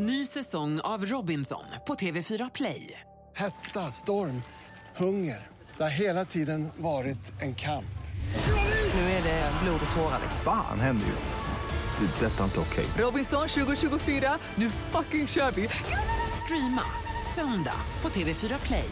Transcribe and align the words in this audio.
Ny 0.00 0.26
säsong 0.26 0.80
av 0.80 1.04
Robinson 1.04 1.64
på 1.86 1.94
TV4 1.94 2.50
Play. 2.54 3.00
Hetta, 3.36 3.90
storm, 3.90 4.42
hunger. 4.96 5.46
Det 5.76 5.82
har 5.82 5.90
hela 5.90 6.24
tiden 6.24 6.68
varit 6.76 7.42
en 7.42 7.54
kamp. 7.54 7.98
Nu 8.94 9.00
är 9.00 9.22
det 9.22 9.50
blod 9.62 9.80
och 9.90 9.96
tårar. 9.96 10.20
Fan 10.44 10.80
händer 10.80 11.06
just 11.06 11.28
nu. 11.28 12.06
Det. 12.06 12.26
är 12.26 12.30
Detta 12.30 12.40
är 12.40 12.44
inte 12.44 12.60
okej. 12.60 12.86
Robinson 12.98 13.48
2024, 13.48 14.38
nu 14.54 14.70
fucking 14.70 15.26
kör 15.26 15.50
vi! 15.50 15.68
Streama 16.44 16.82
söndag 17.34 17.80
på 18.00 18.08
TV4 18.08 18.66
Play. 18.66 18.90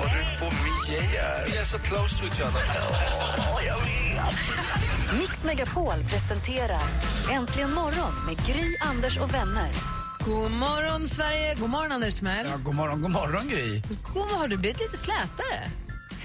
Vad 0.00 0.10
du 0.10 0.38
får 0.38 0.46
Mia 0.46 1.44
Vi 1.46 1.56
är 1.56 1.64
så 1.64 1.78
close 1.78 2.16
to 2.16 2.24
each 2.24 2.40
other. 2.40 2.62
Mix 5.18 5.44
Megapol 5.44 6.04
presenterar 6.10 6.82
Äntligen 7.30 7.72
morgon 7.74 8.12
med 8.26 8.46
Gry, 8.46 8.76
Anders 8.80 9.18
och 9.18 9.34
vänner. 9.34 9.72
God 10.24 10.50
morgon, 10.50 11.08
Sverige! 11.08 11.54
God 11.54 11.70
morgon, 11.70 11.92
Anders 11.92 12.14
Timell. 12.14 12.46
Ja, 12.50 12.56
god 12.56 12.74
morgon, 12.74 13.02
god 13.02 13.10
morgon 13.10 13.48
Gry. 13.48 13.80
God 13.80 14.16
morgon, 14.16 14.38
har 14.38 14.48
du 14.48 14.56
blivit 14.56 14.80
lite 14.80 14.96
slätare? 14.96 15.70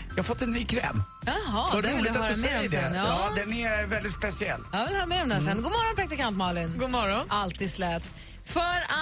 Jag 0.09 0.16
har 0.17 0.23
fått 0.23 0.41
en 0.41 0.52
ny 0.52 0.66
kräm. 0.66 1.03
Jaha, 1.25 1.70
Vad 1.73 1.83
det 1.83 1.88
vill 1.88 1.97
roligt 1.97 2.16
jag 2.16 2.23
att 2.23 2.30
höra 2.30 2.38
mer 2.38 2.63
om 2.63 2.70
sen. 2.70 2.94
Ja. 2.95 3.05
Ja. 3.05 3.31
den 3.35 3.53
är 3.53 3.85
väldigt 3.85 4.13
speciell. 4.13 4.61
Jag 4.71 4.85
vill 4.85 4.95
höra 4.95 5.05
mer 5.05 5.23
om 5.23 5.30
den 5.30 5.41
sen. 5.41 5.55
God 5.55 5.71
morgon, 5.71 5.95
praktikant 5.95 6.38
Malin. 6.38 6.77
God 6.80 6.89
morgon. 6.89 7.25
Alltid 7.30 7.71
slät. 7.71 8.03
För 8.45 8.59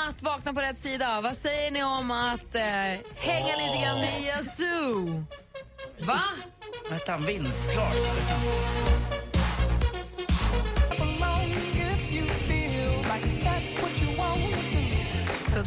att 0.08 0.22
vakna 0.22 0.54
på 0.54 0.62
rätt 0.62 0.78
sida, 0.78 1.22
vad 1.22 1.36
säger 1.38 1.72
ni 1.72 1.84
om 1.84 2.12
att 2.12 2.56
eh, 2.56 2.62
hänga 3.16 3.56
lite 3.58 3.84
grann 3.84 4.00
med 4.00 4.22
Yazoo? 4.22 5.26
Va? 6.00 6.20
Vad 6.90 6.94
hette 6.94 7.12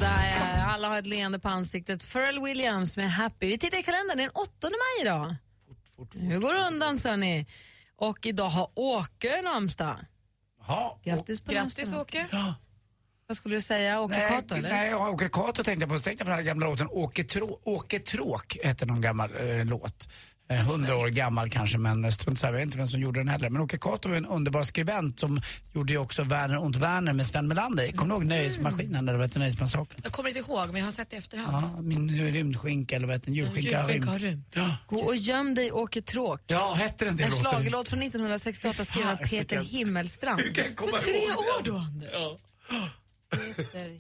Sådär, 0.01 0.57
ja. 0.59 0.65
alla 0.65 0.89
har 0.89 0.99
ett 0.99 1.07
leende 1.07 1.39
på 1.39 1.49
ansiktet. 1.49 2.13
Pharrell 2.13 2.43
Williams 2.43 2.97
med 2.97 3.13
Happy. 3.13 3.47
Vi 3.47 3.59
tittar 3.59 3.79
i 3.79 3.83
kalendern, 3.83 4.17
det 4.17 4.23
är 4.23 4.27
den 4.27 4.35
8 4.35 4.51
maj 4.63 5.03
idag. 5.03 5.35
Nu 6.15 6.41
går 6.41 6.55
det 6.55 6.69
undan, 6.69 6.99
sörni. 6.99 7.47
Och 7.97 8.27
idag 8.27 8.49
har 8.49 8.71
Åke 8.75 9.43
namnsdag. 9.43 9.97
Jaha. 10.67 10.91
Grattis 11.05 11.41
på 11.41 11.53
Grattis 11.53 11.93
namnsdagen. 11.93 12.27
Åke. 12.27 12.37
Ja. 12.37 12.55
Vad 13.27 13.37
skulle 13.37 13.55
du 13.57 13.61
säga? 13.61 14.01
Åke 14.01 14.17
Nej, 14.19 14.29
Cato, 14.31 14.55
eller? 14.55 14.71
nej, 14.71 14.91
ja, 14.91 15.11
Åke 15.11 15.29
Cato 15.29 15.63
tänkte 15.63 15.83
jag 15.83 15.89
på. 15.91 15.99
Så 15.99 16.05
tänkte 16.05 16.23
jag 16.23 16.27
på 16.27 16.31
den 16.31 16.39
här 16.39 16.47
gamla 16.47 16.67
låten 16.67 16.89
Åke, 16.91 17.25
Trå, 17.25 17.59
Åke 17.65 17.99
Tråk, 17.99 18.57
hette 18.65 18.87
någon 18.87 19.01
gammal 19.01 19.31
eh, 19.37 19.65
låt. 19.65 20.09
Eh, 20.51 20.57
Hundra 20.57 20.97
år 20.97 21.09
gammal 21.09 21.51
kanske, 21.51 21.79
men 21.79 22.13
strunt 22.13 22.39
samma. 22.39 22.51
Jag 22.53 22.57
vet 22.59 22.65
inte 22.65 22.79
vem 22.79 22.87
som 22.87 23.01
gjorde 23.01 23.21
den 23.21 23.29
heller. 23.29 23.51
Men 23.51 23.63
Åke 23.63 23.79
Cato 23.79 24.09
var 24.09 24.17
en 24.17 24.27
underbar 24.27 24.63
skribent 24.63 25.21
som 25.21 25.41
gjorde 25.73 25.93
ju 25.93 25.99
också 25.99 26.23
Werner 26.23 26.59
und 26.59 26.77
Werner 26.77 27.13
med 27.13 27.27
Sven 27.27 27.49
Melander. 27.49 27.93
Kommer 27.93 28.15
du 28.15 28.21
ihåg 28.21 28.25
Nöjesmaskinen, 28.29 29.09
eller 29.09 29.19
vad 29.19 29.37
Nöjesmanssaken? 29.37 30.01
Jag 30.03 30.13
kommer 30.13 30.29
inte 30.29 30.39
ihåg, 30.41 30.67
men 30.67 30.77
jag 30.77 30.87
har 30.87 30.93
sett 30.93 31.11
det 31.11 31.17
efterhand. 31.17 31.67
Ja, 31.77 31.83
min 31.83 32.11
rymdskinka, 32.33 32.97
eller 32.97 33.07
vad 33.07 33.17
heter 33.17 33.27
den? 33.27 33.35
Julskinka 33.35 33.83
har 33.83 34.19
rymt. 34.19 34.47
Ja. 34.55 34.77
Gå 34.87 34.97
och 35.01 35.17
göm 35.17 35.55
dig, 35.55 35.73
Åke 35.73 36.03
Tråk. 36.03 36.41
ja, 36.47 36.75
hette 36.79 37.05
den 37.05 37.17
det 37.17 37.25
En 37.25 37.31
schlagerlåt 37.31 37.89
från 37.89 38.03
1968 38.03 38.85
skriven 38.85 39.09
av. 39.09 39.17
Peter 39.17 39.61
Himmelstrand. 39.61 40.41
Hur 40.41 40.55
kan 40.55 40.65
jag 40.65 40.77
komma 40.77 41.01
Tre 41.01 41.13
ihåg 41.13 41.39
år 41.39 41.63
då, 41.65 41.77
Anders. 41.77 42.11
Peter 43.31 43.83
Himmel... 43.83 43.99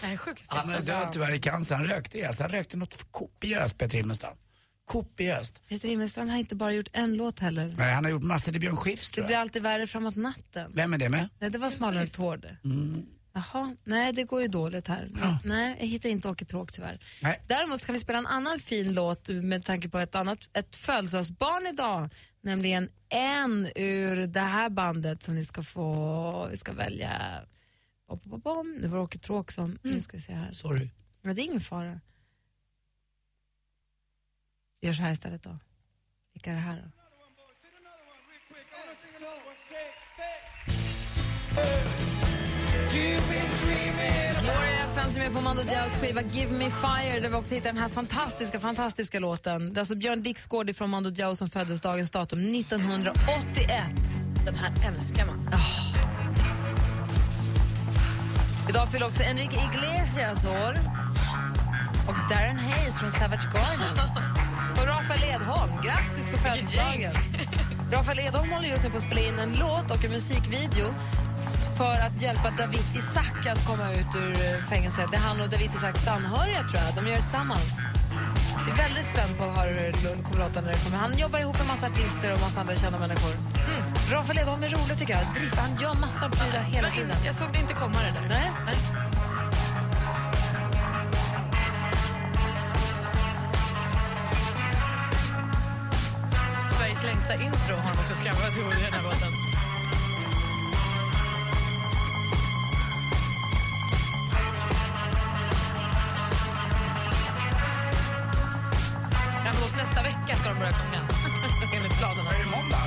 Det 0.00 0.06
här 0.06 0.12
är 0.12 0.16
sjukt. 0.16 0.46
Han 0.48 0.70
är 0.70 0.80
död 0.80 1.08
tyvärr 1.12 1.32
i 1.32 1.40
cancer. 1.40 1.76
Han 1.76 1.84
rökte 1.84 2.18
sig. 2.34 2.36
Han 2.44 2.48
rökte 2.48 2.76
något 2.76 3.06
kopiöst, 3.10 3.78
Peter 3.78 3.98
Himmelstrand. 3.98 4.36
Kopiöst. 4.84 5.62
Peter 5.68 5.88
Himmelstrand 5.88 6.30
har 6.30 6.38
inte 6.38 6.54
bara 6.54 6.72
gjort 6.72 6.88
en 6.92 7.14
låt 7.16 7.38
heller. 7.40 7.74
Nej, 7.78 7.94
han 7.94 8.04
har 8.04 8.10
gjort 8.10 8.22
massor 8.22 8.52
till 8.52 8.60
Björn 8.60 8.76
Skifs 8.76 9.10
Det 9.10 9.14
tror 9.14 9.24
blir 9.24 9.34
jag. 9.34 9.40
alltid 9.40 9.62
värre 9.62 9.86
framåt 9.86 10.16
natten. 10.16 10.72
Vem 10.74 10.94
är 10.94 10.98
det 10.98 11.08
med? 11.08 11.28
Nej, 11.38 11.50
det 11.50 11.58
var 11.58 11.70
smalare 11.70 12.06
tår. 12.06 12.58
Mm. 12.64 13.06
Jaha, 13.36 13.76
nej 13.84 14.12
det 14.12 14.24
går 14.24 14.42
ju 14.42 14.48
dåligt 14.48 14.88
här. 14.88 15.10
Nej, 15.44 15.76
jag 15.80 15.86
hittar 15.86 16.08
inte 16.08 16.28
Åke 16.28 16.44
Tråk 16.44 16.72
tyvärr. 16.72 16.98
Nej. 17.22 17.40
Däremot 17.48 17.80
ska 17.80 17.92
vi 17.92 17.98
spela 17.98 18.18
en 18.18 18.26
annan 18.26 18.58
fin 18.58 18.94
låt 18.94 19.28
med 19.28 19.64
tanke 19.64 19.88
på 19.88 19.98
ett 19.98 20.14
annat 20.14 20.38
ett 20.52 20.76
födelsedagsbarn 20.76 21.66
idag. 21.66 22.08
Nämligen 22.42 22.88
en 23.08 23.68
ur 23.76 24.26
det 24.26 24.40
här 24.40 24.68
bandet 24.70 25.22
som 25.22 25.34
ni 25.34 25.44
ska 25.44 25.62
få, 25.62 26.48
vi 26.50 26.56
ska 26.56 26.72
välja. 26.72 27.10
Bom, 28.08 28.20
bom, 28.24 28.40
bom. 28.40 28.78
Det 28.82 28.88
var 28.88 28.98
Åke 28.98 29.18
Tråk 29.18 29.52
som, 29.52 29.78
nu 29.82 30.00
ska 30.00 30.16
vi 30.16 30.22
se 30.22 30.32
här. 30.32 30.52
Sorry. 30.52 30.90
Men 31.22 31.36
det 31.36 31.42
är 31.42 31.44
ingen 31.44 31.60
fara. 31.60 32.00
Vi 34.84 34.88
gör 34.88 34.94
så 34.94 35.02
här 35.02 35.12
istället 35.12 35.42
då. 35.42 35.58
Vilka 36.32 36.50
är 36.50 36.54
det 36.54 36.60
här 36.60 36.76
då? 36.76 36.90
Gloria 44.40 44.84
FN 44.92 45.10
som 45.10 45.22
är 45.22 45.30
på 45.30 45.40
Mando 45.40 45.62
Diaos 45.62 45.92
skiva 45.92 46.22
Give 46.22 46.52
Me 46.52 46.70
Fire 46.70 47.20
där 47.20 47.28
vi 47.28 47.34
också 47.34 47.54
hittar 47.54 47.72
den 47.72 47.82
här 47.82 47.88
fantastiska, 47.88 48.60
fantastiska 48.60 49.20
låten. 49.20 49.72
Det 49.72 49.78
är 49.78 49.80
alltså 49.80 49.94
Björn 49.94 50.22
Dixgård 50.22 50.76
från 50.76 50.90
Mando 50.90 51.10
Diao 51.10 51.36
som 51.36 51.48
föddes 51.48 51.80
dagens 51.80 52.10
datum 52.10 52.54
1981. 52.54 53.68
Den 54.44 54.54
här 54.54 54.72
älskar 54.88 55.26
man. 55.26 55.50
Idag 58.68 58.88
fyller 58.92 59.06
också 59.06 59.22
Enrique 59.22 59.60
Iglesias 59.72 60.44
år. 60.44 60.74
Och 62.08 62.30
Darren 62.30 62.58
Hayes 62.58 63.00
från 63.00 63.10
Savage 63.10 63.44
Garden. 63.54 64.33
Och 64.76 64.86
Rafael 64.86 65.24
Edholm, 65.24 65.72
grattis 65.82 66.28
på 66.30 66.38
födelsedagen. 66.38 67.12
Rafael 67.92 68.18
Edholm 68.18 68.50
håller 68.50 68.68
just 68.68 68.82
nu 68.82 68.90
på 68.90 68.96
att 68.96 69.02
spela 69.02 69.20
in 69.20 69.38
en 69.38 69.52
låt 69.52 69.90
och 69.90 70.04
en 70.04 70.10
musikvideo 70.10 70.94
för 71.78 71.98
att 72.06 72.22
hjälpa 72.22 72.50
David 72.50 72.86
Isaac 72.94 73.52
att 73.52 73.66
komma 73.66 73.92
ut 73.92 74.14
ur 74.16 74.30
eh, 74.30 74.64
fängelset. 74.70 75.10
Det 75.10 75.16
är 75.16 75.20
han 75.20 75.40
och 75.40 75.48
David 75.48 75.70
Isaacs 75.74 76.08
anhöriga 76.08 76.60
tror 76.60 76.82
jag. 76.82 76.94
De 76.94 77.06
gör 77.10 77.16
det 77.16 77.22
tillsammans. 77.22 77.72
Jag 78.68 78.78
är 78.78 78.82
väldigt 78.82 79.06
spänd 79.06 79.38
på 79.38 79.44
att 79.44 79.56
höra 79.56 79.70
hur 79.70 79.92
det 79.92 80.22
kommer 80.24 80.38
låta 80.44 80.60
när 80.60 80.72
det 80.72 80.78
kommer. 80.84 80.96
Han 80.96 81.18
jobbar 81.18 81.38
ihop 81.38 81.58
med 81.58 81.66
massa 81.66 81.86
artister 81.86 82.32
och 82.32 82.40
massa 82.40 82.60
andra 82.60 82.76
kända 82.76 82.98
människor. 82.98 83.32
Rafael 84.12 84.38
Edholm 84.38 84.62
är 84.62 84.68
rolig 84.68 84.98
tycker 84.98 85.14
jag. 85.18 85.34
Drift, 85.34 85.58
han 85.58 85.76
gör 85.82 85.94
massa 86.00 86.28
prylar 86.28 86.62
hela 86.62 86.90
tiden. 86.90 87.16
Jag 87.26 87.34
såg 87.34 87.52
det 87.52 87.58
inte 87.58 87.74
komma 87.74 87.98
det 88.06 88.12
där. 88.20 88.28
Nej. 88.28 88.50
Sveriges 88.66 89.03
längsta 97.28 97.44
intro 97.44 97.76
har 97.76 97.94
de 97.94 98.00
också 98.00 98.14
skramlat 98.14 98.56
ihop 98.56 98.72
i 98.72 98.82
den 98.82 98.92
här. 98.92 99.02
Däremot 109.44 109.76
nästa 109.76 110.02
vecka 110.02 110.36
ska 110.36 110.48
de 110.48 110.58
börja 110.58 110.72
sjunga. 110.72 111.00
Enligt 111.76 111.98
planerna. 111.98 112.30
Är 112.30 112.38
det 112.38 112.50
måndag? 112.50 112.84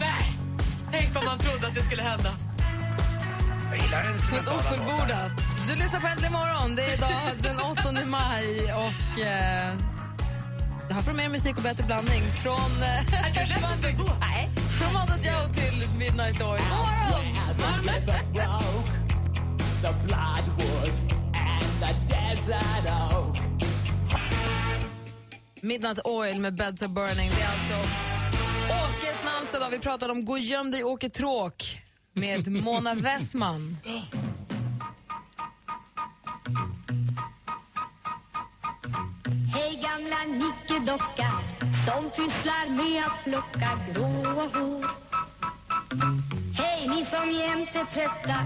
Nej! 0.00 0.38
Tänk 0.92 1.14
vad 1.14 1.24
man 1.24 1.38
trodde 1.38 1.66
att 1.66 1.74
det 1.74 1.82
skulle 1.82 2.02
hända. 2.02 2.30
Jag 3.70 3.82
gillar 3.82 4.04
den 4.04 4.18
Som 4.18 4.38
ett 4.38 4.48
ofullbordat. 4.48 5.41
Du 5.72 5.78
lyssnar 5.78 6.00
på 6.00 6.06
Äntligen 6.06 6.32
morgon. 6.32 6.76
Det 6.76 6.82
är 6.82 6.94
idag 6.94 7.10
den 7.42 7.60
8 7.60 8.06
maj 8.06 8.72
och 8.72 9.20
eh, 9.20 9.76
jag 10.88 10.94
har 10.94 11.02
för 11.02 11.12
mer 11.12 11.28
musik 11.28 11.56
och 11.56 11.62
bättre 11.62 11.84
blandning 11.84 12.20
från... 12.42 12.82
Eh, 12.82 13.26
Är 13.26 13.44
du 13.44 13.48
lätt 13.48 13.64
att 13.64 13.82
det 13.82 13.92
går? 13.92 14.16
Nej, 14.20 14.50
från 14.56 14.92
Mando 14.92 15.14
Diao 15.22 15.48
till 15.54 15.98
Midnight 15.98 16.42
Oil. 16.42 16.62
God! 17.10 18.52
Midnight 25.60 25.98
Oil 26.04 26.38
med 26.38 26.54
Beds 26.54 26.82
of 26.82 26.90
Burning. 26.90 27.30
Det 27.36 27.42
är 27.42 27.48
alltså 27.48 27.88
Åkes 28.68 29.24
namnsdag. 29.24 29.70
Vi 29.70 29.78
pratar 29.78 30.08
om 30.08 30.24
Gå 30.24 30.32
och 30.32 30.38
göm 30.38 30.70
dig 30.70 30.84
Åke 30.84 31.10
Tråk 31.10 31.80
med 32.14 32.48
Mona 32.48 32.94
Westman. 32.94 33.76
Nickedocka 40.82 41.30
som 41.86 42.10
pysslar 42.10 42.68
med 42.68 43.04
att 43.04 43.24
plocka 43.24 43.70
gråa 43.94 44.48
hår. 44.54 44.86
Hej 46.54 46.88
ni 46.88 47.04
som 47.04 47.30
jämt 47.30 47.68
är 47.74 47.84
trötta 47.94 48.38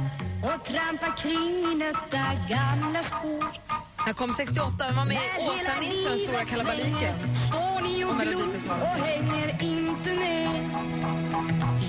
och 0.43 0.65
trampar 0.65 1.17
kring 1.17 1.73
i 1.73 1.75
nötta 1.75 2.25
gamla 2.49 3.03
spår. 3.03 3.45
Han 3.97 4.15
kom 4.15 4.33
68, 4.33 4.85
han 4.85 4.97
var 4.97 5.05
med 5.05 5.17
i 5.17 5.49
Åsa-Nisse, 5.49 6.09
den 6.09 6.19
stora 6.19 6.45
kalabaliken. 6.45 7.15
Står 7.49 7.83
ni 7.83 8.05
Och 8.05 8.17
glor 8.23 8.81
och 8.83 9.07
hänger 9.07 9.63
inte 9.63 10.15
med. 10.15 10.71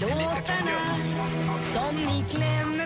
Låtarna 0.02 0.96
som 1.74 1.96
ni 1.96 2.26
klämmer 2.30 2.77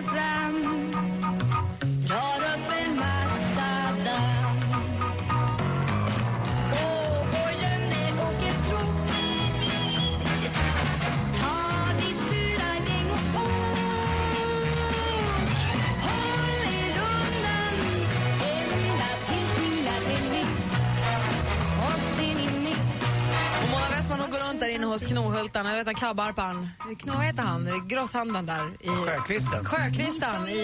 hos 24.92 25.04
Knohultan, 25.04 25.66
eller 25.66 25.78
vet 25.78 25.86
han, 25.86 25.94
Klabbarpan. 25.94 26.68
Kno, 26.98 27.12
vad 27.14 27.24
heter 27.24 27.42
han? 27.42 27.88
Grosshandlaren 27.88 28.46
där. 28.46 28.72
I, 28.80 28.88
Sjökvisten. 28.88 29.64
Sjökvistan 29.64 30.48
i 30.48 30.62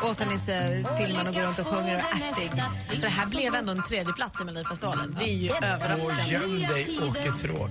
uh, 0.00 0.04
Åsa-Nisse-filmen 0.10 1.26
och 1.28 1.34
går 1.34 1.42
runt 1.42 1.58
och 1.58 1.66
sjunger 1.66 1.94
och 1.96 2.16
är 2.20 2.30
ärtig. 2.30 2.50
Så 2.94 3.00
det 3.00 3.08
här 3.08 3.26
blev 3.26 3.54
ändå 3.54 3.72
en 3.72 3.82
tredje 3.82 4.12
plats 4.12 4.40
i 4.40 4.44
Melodifestivalen. 4.44 5.16
Det 5.18 5.24
är 5.24 5.34
ju 5.34 5.50
Och 5.50 5.62
överraskande. 5.64 6.22
göm 6.32 6.60
dig, 6.60 6.98
Åke 7.08 7.32
Tråk. 7.32 7.70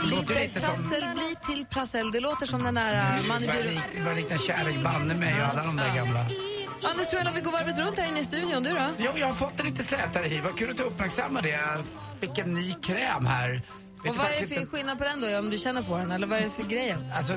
Låter 0.00 0.34
Lite 0.40 0.60
prassel 0.60 1.04
blir 1.14 1.54
till 1.54 1.66
prassel. 1.66 2.10
Det 2.12 2.20
låter 2.20 2.46
som 2.46 2.62
den 2.62 2.74
där 2.74 2.94
uh, 3.20 3.26
man 3.28 3.38
Det 3.40 3.44
i 3.44 3.46
börjar 3.48 3.62
byrån. 3.62 3.74
lik- 3.74 3.82
det 3.96 4.00
börjar 4.02 4.16
likna 4.16 4.38
Kärlek 4.38 4.82
banne 4.84 5.14
mig 5.14 5.40
och 5.42 5.48
alla 5.48 5.62
de 5.64 5.76
där 5.76 5.94
gamla. 5.94 6.26
Anders 6.90 7.08
Timell, 7.10 7.28
vi 7.34 7.40
går 7.40 7.52
varvet 7.52 7.78
runt 7.78 7.98
här 7.98 8.08
inne 8.08 8.20
i 8.20 8.24
studion, 8.24 8.62
du 8.62 8.70
då? 8.70 8.86
Jo, 8.98 9.10
jag 9.16 9.26
har 9.26 9.34
fått 9.34 9.60
en 9.60 9.66
lite 9.66 9.82
slätare 9.84 10.26
hy. 10.28 10.40
Vad 10.40 10.58
kul 10.58 10.70
att 10.70 10.76
du 10.76 10.82
uppmärksammar 10.82 11.42
det. 11.42 11.48
Jag 11.48 11.84
fick 12.20 12.38
en 12.38 12.54
ny 12.54 12.72
kräm 12.82 13.26
här. 13.26 13.62
Och 13.98 14.16
vad 14.16 14.26
är 14.26 14.40
det 14.40 14.46
för 14.46 14.66
skillnad 14.66 14.98
på 14.98 15.04
den 15.04 15.20
då, 15.20 15.38
om 15.38 15.50
du 15.50 15.58
känner 15.58 15.82
på 15.82 15.98
den? 15.98 16.10
Eller 16.10 16.26
vad 16.26 16.38
är 16.38 16.42
det 16.42 16.50
för 16.50 16.62
grejen? 16.62 17.12
Alltså, 17.14 17.32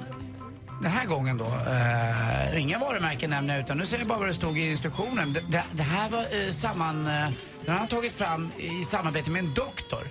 den 0.81 0.91
här 0.91 1.07
gången 1.07 1.37
då, 1.37 1.45
eh, 1.45 2.61
inga 2.61 2.79
varumärken 2.79 3.29
nämner 3.29 3.53
jag 3.53 3.63
utan 3.63 3.77
nu 3.77 3.85
säger 3.85 4.01
jag 4.01 4.07
bara 4.07 4.19
vad 4.19 4.27
det 4.27 4.33
stod 4.33 4.59
i 4.59 4.69
instruktionen. 4.69 5.33
Det, 5.33 5.63
det, 5.71 5.83
här 5.83 6.09
var 6.09 6.19
eh, 6.19 6.49
samman, 6.49 7.07
eh, 7.07 7.29
den 7.65 7.77
har 7.77 7.87
tagit 7.87 8.11
fram 8.11 8.51
i 8.57 8.83
samarbete 8.83 9.31
med 9.31 9.39
en 9.43 9.53
doktor. 9.53 10.07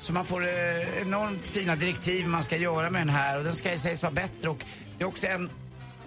Så 0.00 0.12
man 0.12 0.24
får 0.24 0.42
eh, 0.42 1.02
enormt 1.02 1.46
fina 1.46 1.76
direktiv 1.76 2.28
man 2.28 2.42
ska 2.42 2.56
göra 2.56 2.90
med 2.90 3.00
den 3.00 3.08
här 3.08 3.38
och 3.38 3.44
den 3.44 3.54
ska 3.54 3.76
sägas 3.76 4.02
vara 4.02 4.12
bättre 4.12 4.48
och 4.48 4.64
det 4.98 5.04
är 5.04 5.08
också 5.08 5.26
en, 5.26 5.50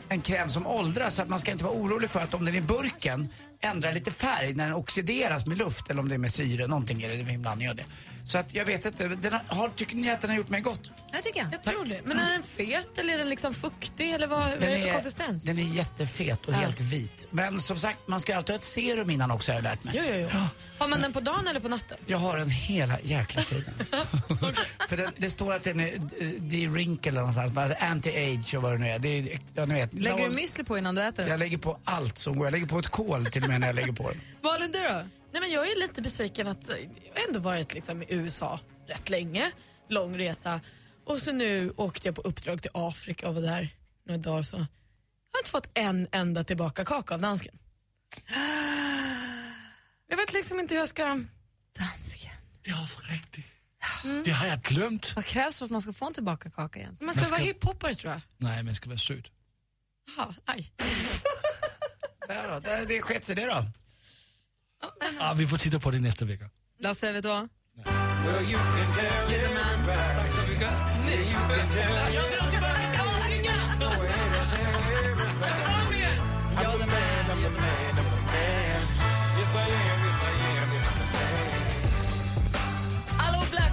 en 0.10 0.22
kräm 0.22 0.50
som 0.50 0.68
åldras 0.68 1.16
så 1.16 1.22
att 1.22 1.30
man 1.30 1.40
ska 1.40 1.52
inte 1.52 1.64
vara 1.64 1.74
orolig 1.74 2.10
för 2.10 2.20
att 2.20 2.34
om 2.34 2.46
den 2.46 2.56
i 2.56 2.62
burken 2.62 3.30
ändrar 3.62 3.94
lite 3.94 4.12
färg 4.12 4.54
när 4.54 4.66
den 4.66 4.74
oxideras 4.74 5.46
med 5.46 5.58
luft 5.58 5.90
eller 5.90 6.00
om 6.00 6.10
det 6.10 6.16
är 6.16 6.20
med 6.20 6.32
syre, 6.32 6.68
någonting 6.68 7.04
är 7.04 7.10
det, 7.10 7.38
blandning 7.38 7.70
av 7.70 7.76
det. 7.76 7.86
Så 8.26 8.38
att 8.38 8.54
jag 8.54 8.66
vet 8.66 8.86
inte, 8.86 9.08
den 9.08 9.34
har, 9.48 9.70
tycker 9.70 9.96
ni 9.96 10.10
att 10.10 10.22
den 10.22 10.30
har 10.30 10.38
gjort 10.38 10.50
mig 10.50 10.62
gott? 10.62 10.92
Jag 11.14 11.24
tycker 11.24 11.40
jag. 11.40 11.48
Jag 11.54 11.64
tror 11.64 11.86
det. 11.86 12.02
Men 12.06 12.20
är 12.20 12.32
den 12.32 12.44
fet 12.44 12.98
eller 12.98 13.14
är 13.14 13.18
den 13.18 13.30
liksom 13.30 13.54
fuktig 13.54 14.12
eller 14.14 14.28
vad, 14.28 14.40
vad 14.40 14.64
är 14.64 14.70
det 14.70 14.80
för 14.80 14.92
konsistens? 14.94 15.44
Den 15.44 15.60
är 15.60 15.64
jättefet 15.64 16.46
och 16.46 16.54
helt 16.54 16.80
vit. 16.80 17.28
Men 17.32 17.60
som 17.60 17.78
sagt, 17.78 18.00
man 18.08 18.20
ska 18.20 18.36
alltid 18.36 18.50
ha 18.54 18.58
ett 18.58 18.64
serum 18.64 19.10
innan 19.10 19.32
också 19.32 19.52
har 19.52 19.56
jag 19.58 19.64
lärt 19.64 19.84
mig. 19.84 19.94
Jo, 19.98 20.04
jo, 20.08 20.30
jo. 20.34 20.40
Har 20.78 20.88
man 20.88 21.02
den 21.02 21.14
på 21.14 21.20
dagen 21.20 21.48
eller 21.48 21.60
på 21.60 21.68
natten? 21.68 21.98
Jag 22.06 22.18
har 22.18 22.38
den 22.38 22.50
hela 22.50 23.00
jäkla 23.04 23.42
tiden. 23.42 23.74
För 24.90 24.98
den, 24.98 25.12
det 25.18 25.30
står 25.30 25.54
att 25.54 25.64
den 25.64 25.80
är 25.80 25.92
de-wrinkle 26.40 27.08
eller 27.10 27.20
någonstans, 27.20 27.54
anti-age 27.80 28.56
och 28.56 28.62
vad 28.64 28.72
det 28.72 28.78
nu 28.78 28.88
är. 28.90 29.00
Det 29.00 29.10
är 29.20 29.40
ja, 29.54 29.66
ni 29.66 29.74
vet. 29.74 29.94
Lägger 29.94 30.30
du 30.30 30.36
müsli 30.36 30.64
på 30.64 30.78
innan 30.78 30.96
du 30.96 31.02
äter 31.02 31.24
Jag 31.26 31.32
den? 31.32 31.40
lägger 31.40 31.58
på 31.58 31.80
allt 31.84 32.18
som 32.18 32.38
går. 32.38 32.46
Jag 32.46 32.52
lägger 32.52 32.66
på 32.68 32.80
ett 32.80 32.88
kol 32.88 33.26
till 33.26 33.44
och 33.44 33.50
med 33.50 33.60
när 33.60 33.68
jag 33.68 33.76
lägger 33.76 33.94
på 33.94 34.10
den. 34.10 34.22
Malin, 34.42 34.72
du 34.72 34.80
då? 34.80 35.04
Nej, 35.36 35.42
men 35.42 35.52
jag 35.52 35.72
är 35.72 35.80
lite 35.80 36.02
besviken 36.02 36.48
att 36.48 36.70
jag 36.70 37.28
ändå 37.28 37.40
varit 37.40 37.74
liksom 37.74 38.04
i 38.04 38.06
USA 38.10 38.60
rätt 38.88 39.10
länge. 39.10 39.52
Lång 39.90 40.18
resa. 40.18 40.62
Och 41.06 41.20
så 41.20 41.32
nu 41.32 41.74
åkte 41.78 42.08
jag 42.08 42.16
på 42.16 42.22
uppdrag 42.22 42.62
till 42.62 42.72
Afrika 42.74 43.28
och 43.28 43.36
var 43.36 43.42
där 43.42 43.70
några 44.06 44.18
dagar. 44.18 44.44
Så. 44.44 44.56
Jag 44.56 44.66
har 45.32 45.40
inte 45.40 45.50
fått 45.50 45.70
en 45.74 46.08
enda 46.12 46.44
tillbaka 46.44 46.86
kaka 46.86 47.14
av 47.14 47.22
dansken. 47.22 47.60
Jag 50.08 50.18
vet 50.18 50.34
liksom 50.34 50.60
inte 50.60 50.74
hur 50.74 50.80
jag 50.80 50.90
ska... 50.90 51.04
Dansken. 51.80 52.32
Det 52.62 52.70
är 52.70 52.84
också 52.84 53.02
riktigt. 53.12 53.46
Det 54.26 54.32
har 54.32 54.48
jag 54.48 54.62
glömt. 54.62 55.16
Vad 55.16 55.26
krävs 55.26 55.58
för 55.58 55.66
att 55.66 55.72
man 55.72 55.82
ska 55.82 55.94
få 55.94 56.08
en 56.08 56.14
tillbaka 56.14 56.50
kaka 56.50 56.80
igen? 56.80 56.98
Man 57.02 57.14
ska, 57.14 57.30
vara 57.30 57.42
hiphoppare 57.42 57.96
tror 57.96 58.14
jag. 58.14 58.22
Nej, 58.38 58.64
man 58.64 58.76
ska 58.76 58.90
vara 58.90 58.98
söt. 58.98 59.26
Jaha, 60.18 60.36
aj. 60.46 60.72
Då, 62.28 62.60
det, 62.60 62.86
det 62.88 63.02
sket 63.02 63.26
sig 63.26 63.36
det 63.36 63.46
då. 63.46 63.66
Ah, 65.20 65.34
vi 65.34 65.48
får 65.48 65.58
titta 65.58 65.80
på 65.80 65.92
det 65.92 66.00
nästa 66.00 66.26
vecka. 66.26 66.50
Lasse, 66.80 67.12
vet 67.12 67.24
du 67.24 67.30
vad? 67.30 67.48
You're 67.86 68.60
the 69.30 69.54
man. 69.54 69.86
Tack 70.16 70.32
så 70.32 70.42
mycket. 70.42 70.70
Jag 72.14 72.24
drar 72.24 72.52
tillbaka 72.52 72.92
till 72.92 73.00
Afrika! 73.00 73.54
You're 76.62 76.78
the 76.80 76.86
man. 76.86 77.26
I'm 77.30 77.44
the 77.44 77.50
man, 77.50 78.06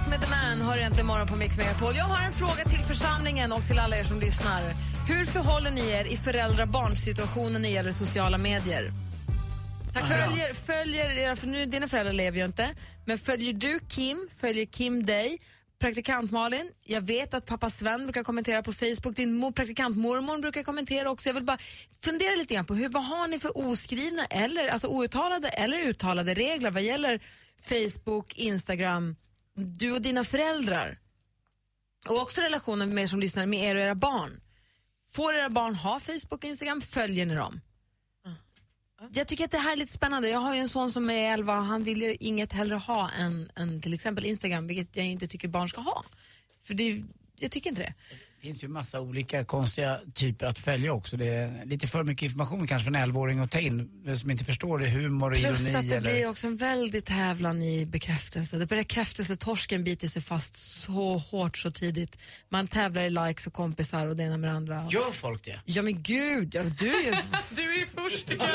med 0.09 0.21
The 0.21 0.29
Man 0.29 0.61
har 0.61 0.77
egentligen 0.77 1.07
morgon 1.07 1.27
på 1.27 1.35
Mix 1.35 1.57
Megapol. 1.57 1.95
Jag 1.95 2.05
har 2.05 2.25
en 2.25 2.33
fråga 2.33 2.63
till 2.65 2.79
församlingen 2.79 3.51
och 3.51 3.67
till 3.67 3.79
alla 3.79 3.97
er 3.97 4.03
som 4.03 4.19
lyssnar. 4.19 4.61
Hur 5.07 5.25
förhåller 5.25 5.71
ni 5.71 5.89
er 5.89 6.05
i 6.05 6.17
föräldrar-barn-situationen 6.17 7.61
när 7.61 7.69
det 7.69 7.75
gäller 7.75 7.91
sociala 7.91 8.37
medier? 8.37 8.91
Följer, 9.93 10.53
följer 10.53 11.17
era, 11.17 11.35
för 11.35 11.47
nu, 11.47 11.65
dina 11.65 11.87
föräldrar 11.87 12.13
lever 12.13 12.37
ju 12.37 12.45
inte, 12.45 12.75
men 13.05 13.17
följer 13.17 13.53
du 13.53 13.79
Kim? 13.89 14.29
Följer 14.31 14.65
Kim 14.65 15.05
dig? 15.05 15.39
Praktikant 15.79 16.31
Malin, 16.31 16.71
jag 16.83 17.01
vet 17.01 17.33
att 17.33 17.45
pappa 17.45 17.69
Sven 17.69 18.03
brukar 18.03 18.23
kommentera 18.23 18.63
på 18.63 18.73
Facebook, 18.73 19.15
din 19.15 19.33
mor, 19.33 19.51
praktikant 19.51 19.97
mormor 19.97 20.37
brukar 20.37 20.63
kommentera 20.63 21.11
också. 21.11 21.29
Jag 21.29 21.33
vill 21.33 21.43
bara 21.43 21.57
fundera 22.01 22.35
lite 22.35 22.53
grann 22.53 22.65
på 22.65 22.75
hur, 22.75 22.89
vad 22.89 23.05
har 23.05 23.27
ni 23.27 23.39
för 23.39 23.57
oskrivna 23.57 24.25
eller 24.25 24.67
alltså 24.67 24.87
outtalade 24.87 25.47
eller 25.47 25.77
uttalade 25.77 26.33
regler 26.33 26.71
vad 26.71 26.83
gäller 26.83 27.21
Facebook, 27.61 28.35
Instagram, 28.35 29.15
du 29.55 29.91
och 29.91 30.01
dina 30.01 30.23
föräldrar? 30.23 30.99
Och 32.09 32.21
också 32.21 32.41
relationen 32.41 32.95
med 32.95 33.03
er 33.03 33.07
som 33.07 33.19
lyssnar 33.19 33.45
med 33.45 33.59
er 33.63 33.75
och 33.75 33.81
era 33.81 33.95
barn. 33.95 34.41
Får 35.07 35.33
era 35.35 35.49
barn 35.49 35.75
ha 35.75 35.99
Facebook 35.99 36.33
och 36.33 36.43
Instagram? 36.43 36.81
Följer 36.81 37.25
ni 37.25 37.35
dem? 37.35 37.61
Jag 39.11 39.27
tycker 39.27 39.45
att 39.45 39.51
det 39.51 39.57
här 39.57 39.73
är 39.73 39.77
lite 39.77 39.93
spännande. 39.93 40.29
Jag 40.29 40.39
har 40.39 40.53
ju 40.53 40.59
en 40.59 40.69
son 40.69 40.91
som 40.91 41.09
är 41.09 41.33
11 41.33 41.53
han 41.53 41.83
vill 41.83 42.01
ju 42.01 42.15
inget 42.19 42.53
hellre 42.53 42.75
ha 42.75 43.09
än, 43.11 43.51
än 43.55 43.81
till 43.81 43.93
exempel 43.93 44.25
Instagram, 44.25 44.67
vilket 44.67 44.95
jag 44.95 45.05
inte 45.05 45.27
tycker 45.27 45.47
barn 45.47 45.69
ska 45.69 45.81
ha. 45.81 46.03
För 46.63 46.73
det, 46.73 47.03
jag 47.35 47.51
tycker 47.51 47.69
inte 47.69 47.81
det. 47.81 47.93
Det 48.43 48.47
finns 48.47 48.63
ju 48.63 48.67
massa 48.67 49.01
olika 49.01 49.45
konstiga 49.45 49.99
typer 50.13 50.45
att 50.45 50.59
följa 50.59 50.93
också. 50.93 51.17
Det 51.17 51.27
är 51.27 51.65
lite 51.65 51.87
för 51.87 52.03
mycket 52.03 52.23
information 52.23 52.67
kanske 52.67 52.91
för 52.91 52.97
en 52.97 53.11
11-åring 53.11 53.39
att 53.39 53.51
ta 53.51 53.59
in 53.59 53.89
som 54.15 54.31
inte 54.31 54.45
förstår 54.45 54.79
det, 54.79 54.89
humor 54.89 55.31
och 55.31 55.37
Plus 55.37 55.59
ironi 55.59 55.75
att 55.75 55.89
det 55.89 55.95
eller... 55.95 56.11
blir 56.11 56.27
också 56.27 56.47
en 56.47 56.57
väldig 56.57 57.05
tävlan 57.05 57.61
i 57.61 57.85
bekräftelse. 57.85 58.57
Det 58.57 58.65
Bekräftelsetorsken 58.65 59.83
biter 59.83 60.07
sig 60.07 60.21
fast 60.21 60.55
så 60.55 61.17
hårt 61.17 61.57
så 61.57 61.71
tidigt. 61.71 62.19
Man 62.49 62.67
tävlar 62.67 63.01
i 63.01 63.09
likes 63.09 63.47
och 63.47 63.53
kompisar 63.53 64.07
och 64.07 64.15
det 64.15 64.23
ena 64.23 64.37
med 64.37 64.49
det 64.49 64.55
andra. 64.55 64.87
Gör 64.91 65.11
folk 65.11 65.45
det? 65.45 65.61
Ja 65.65 65.81
men 65.81 66.03
gud, 66.03 66.55
ja, 66.55 66.63
du 66.63 66.87
är 66.87 67.05
ju... 67.05 67.11
Du 67.49 67.81
är 67.81 67.85
först 67.85 68.31
i 68.31 68.37
kön. 68.37 68.41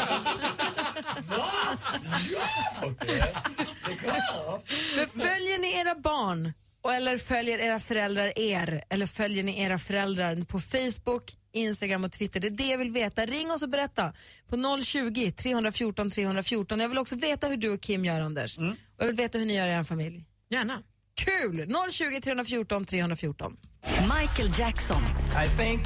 Men 4.96 5.08
följer 5.08 5.58
ni 5.58 5.80
era 5.80 5.94
barn? 5.94 6.52
Och 6.82 6.94
eller 6.94 7.18
följer 7.18 7.58
era 7.58 7.78
föräldrar 7.78 8.38
er? 8.38 8.84
Eller 8.90 9.06
följer 9.06 9.42
ni 9.42 9.60
era 9.62 9.78
föräldrar 9.78 10.36
på 10.42 10.60
Facebook, 10.60 11.36
Instagram 11.52 12.04
och 12.04 12.12
Twitter? 12.12 12.40
Det 12.40 12.46
är 12.46 12.50
det 12.50 12.66
jag 12.66 12.78
vill 12.78 12.90
veta. 12.90 13.26
Ring 13.26 13.50
oss 13.50 13.62
och 13.62 13.68
berätta 13.68 14.12
på 14.48 14.78
020 14.82 15.30
314 15.30 16.10
314. 16.10 16.80
Jag 16.80 16.88
vill 16.88 16.98
också 16.98 17.16
veta 17.16 17.46
hur 17.46 17.56
du 17.56 17.70
och 17.70 17.80
Kim 17.80 18.04
gör, 18.04 18.20
Anders. 18.20 18.58
Och 18.58 18.64
jag 18.98 19.06
vill 19.06 19.16
veta 19.16 19.38
hur 19.38 19.46
ni 19.46 19.56
gör 19.56 19.66
i 19.66 19.72
er 19.72 19.82
familj. 19.82 20.24
Gärna. 20.50 20.82
Kul! 21.14 21.74
020 21.90 22.20
314 22.20 22.84
314. 22.84 23.56
Michael 24.00 24.50
Jackson. 24.58 25.02
I 25.44 25.48
think 25.56 25.80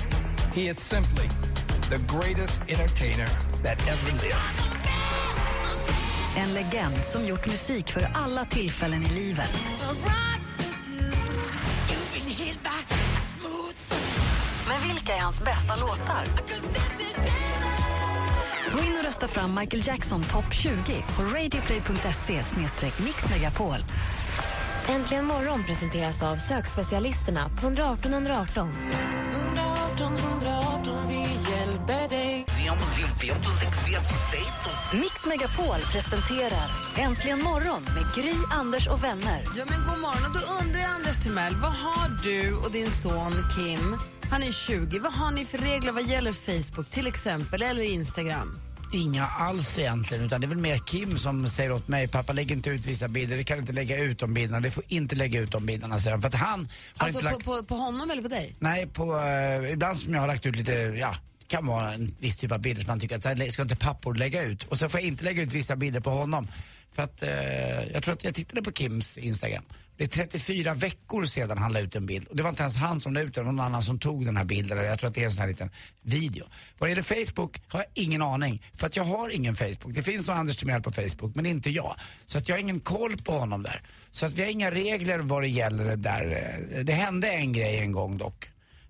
he 0.55 0.71
is 0.71 0.79
simply 0.79 1.29
the 1.91 1.99
greatest 2.17 2.61
entertainer 2.69 3.27
that 3.63 3.79
ever 3.89 4.13
lived. 4.13 4.63
En 6.37 6.55
legend 6.55 7.05
som 7.13 7.27
gjort 7.27 7.47
musik 7.47 7.91
för 7.91 8.11
alla 8.15 8.45
tillfällen 8.45 9.03
i 9.03 9.09
livet. 9.09 9.51
Vilka 15.03 15.17
är 15.17 15.21
hans 15.21 15.45
bästa 15.45 15.77
låtar? 15.77 16.25
Gå 18.75 18.79
in 18.85 18.99
och 18.99 19.05
rösta 19.05 19.29
fram 19.29 19.55
Michael 19.61 19.87
Jackson 19.87 20.23
topp 20.23 20.53
20 20.53 21.05
på 21.17 21.23
radioplay.se 21.23 22.43
mixmegapol. 23.05 23.85
Äntligen 24.89 25.25
morgon 25.25 25.65
presenteras 25.65 26.23
av 26.23 26.37
sökspecialisterna 26.37 27.49
på 27.49 27.67
118 27.67 28.13
118. 28.13 28.69
118 29.33 30.17
118, 30.17 30.17
vi 30.17 30.23
hjälper 30.23 30.47
dig. 30.47 30.52
Mix 34.93 35.27
Megapol 35.27 35.81
presenterar 35.93 36.71
Äntligen 36.97 37.43
morgon 37.43 37.83
med 37.83 38.05
Gry, 38.15 38.35
Anders 38.51 38.87
och 38.89 39.05
vänner. 39.05 39.45
Ja 39.57 39.65
men 39.69 39.79
god 39.79 40.01
morgon. 40.01 40.25
Och 40.29 40.33
då 40.41 40.65
undrar 40.65 40.81
jag 40.81 40.91
Anders 40.91 41.19
Timell, 41.19 41.55
vad 41.55 41.73
har 41.73 42.23
du 42.25 42.55
och 42.55 42.73
din 42.73 42.91
son 42.91 43.33
Kim, 43.57 43.97
han 44.31 44.43
är 44.43 44.53
20, 44.53 44.99
vad 44.99 45.13
har 45.13 45.31
ni 45.31 45.45
för 45.45 45.59
regler 45.59 45.93
vad 45.93 46.03
gäller 46.03 46.33
Facebook 46.33 46.91
till 46.91 47.07
exempel, 47.07 47.63
eller 47.63 47.83
Instagram? 47.83 48.59
Inga 48.93 49.27
alls 49.27 49.79
egentligen, 49.79 50.25
utan 50.25 50.41
det 50.41 50.47
är 50.47 50.49
väl 50.49 50.59
mer 50.59 50.79
Kim 50.79 51.19
som 51.19 51.49
säger 51.49 51.73
åt 51.73 51.89
mig, 51.89 52.09
pappa 52.09 52.33
lägg 52.33 52.51
inte 52.51 52.71
ut 52.71 52.87
vissa 52.87 53.09
bilder, 53.09 53.37
du 53.37 53.45
kan 53.45 53.59
inte 53.59 53.73
lägga 53.73 53.99
ut 53.99 54.19
de 54.19 54.35
bilderna, 54.35 54.61
du 54.61 54.71
får 54.71 54.85
inte 54.89 55.17
lägga 55.17 55.41
ut 55.41 55.51
de 55.53 55.67
bilderna, 55.67 55.99
säger 55.99 56.11
han. 56.11 56.21
För 56.23 56.29
att 56.29 56.35
han 56.35 56.69
har 56.97 57.07
Alltså 57.07 57.19
inte 57.19 57.45
på, 57.45 57.51
lagt... 57.53 57.69
på, 57.69 57.75
på 57.75 57.75
honom 57.75 58.11
eller 58.11 58.23
på 58.23 58.29
dig? 58.29 58.55
Nej, 58.59 58.87
på, 58.87 59.19
eh, 59.19 59.73
ibland 59.73 59.97
som 59.97 60.15
jag 60.15 60.21
har 60.21 60.29
lagt 60.29 60.47
ut 60.47 60.57
lite, 60.57 60.73
ja, 60.73 61.15
kan 61.53 61.67
vara 61.67 61.93
en 61.93 62.15
viss 62.21 62.37
typ 62.37 62.53
av 62.53 62.59
bilder 62.59 62.83
som 62.83 62.91
man 62.91 63.01
tycker 63.01 63.17
att 63.17 63.23
så 63.23 63.29
här 63.29 63.51
ska 63.51 63.63
inte 63.63 63.77
pappor 63.77 64.15
lägga 64.15 64.43
ut. 64.43 64.65
Och 64.65 64.79
så 64.79 64.89
får 64.89 65.01
jag 65.01 65.07
inte 65.07 65.25
lägga 65.25 65.43
ut 65.43 65.53
vissa 65.53 65.77
bilder 65.77 66.01
på 66.01 66.11
honom. 66.11 66.49
För 66.93 67.03
att 67.03 67.23
eh, 67.23 67.93
jag 67.93 68.03
tror 68.03 68.15
att 68.15 68.25
jag 68.25 68.35
tittade 68.35 68.63
på 68.63 68.73
Kims 68.73 69.19
Instagram. 69.19 69.65
Det 69.97 70.05
är 70.05 70.09
34 70.09 70.75
veckor 70.75 71.25
sedan 71.25 71.59
han 71.59 71.73
la 71.73 71.81
ut 71.81 71.97
en 71.97 72.07
bild. 72.07 72.29
Och 72.29 72.37
det 72.37 72.43
var 72.43 72.51
inte 72.51 72.63
ens 72.63 72.77
han 72.77 73.01
som 73.01 73.15
la 73.15 73.21
ut 73.21 73.35
den, 73.35 73.45
det 73.45 73.47
var 73.47 73.53
någon 73.53 73.67
annan 73.67 73.83
som 73.83 73.99
tog 73.99 74.25
den 74.25 74.37
här 74.37 74.45
bilden. 74.45 74.85
Jag 74.85 74.99
tror 74.99 75.09
att 75.09 75.15
det 75.15 75.21
är 75.21 75.25
en 75.25 75.31
sån 75.33 75.41
här 75.41 75.49
liten 75.49 75.71
video. 76.03 76.45
Vad 76.79 76.89
gäller 76.91 77.03
Facebook 77.03 77.63
har 77.69 77.79
jag 77.81 78.05
ingen 78.05 78.23
aning. 78.23 78.63
För 78.75 78.87
att 78.87 78.97
jag 78.97 79.05
har 79.05 79.29
ingen 79.31 79.55
Facebook. 79.55 79.95
Det 79.95 80.03
finns 80.03 80.27
någon 80.27 80.39
Anders 80.39 80.57
Timell 80.57 80.83
på 80.83 80.93
Facebook, 80.93 81.35
men 81.35 81.47
inte 81.47 81.71
jag. 81.71 81.97
Så 82.27 82.39
att 82.39 82.49
jag 82.49 82.57
har 82.57 82.61
ingen 82.61 82.81
koll 82.81 83.17
på 83.17 83.33
honom 83.33 83.63
där. 83.63 83.83
Så 84.11 84.27
att 84.27 84.33
vi 84.33 84.43
har 84.43 84.51
inga 84.51 84.71
regler 84.71 85.19
vad 85.19 85.43
det 85.43 85.49
gäller 85.49 85.85
det 85.85 85.97
där. 85.97 86.25
Eh, 86.73 86.85
det 86.85 86.93
hände 86.93 87.29
en 87.29 87.53
grej 87.53 87.79
en 87.79 87.93
gång 87.93 88.19
dock. 88.19 88.49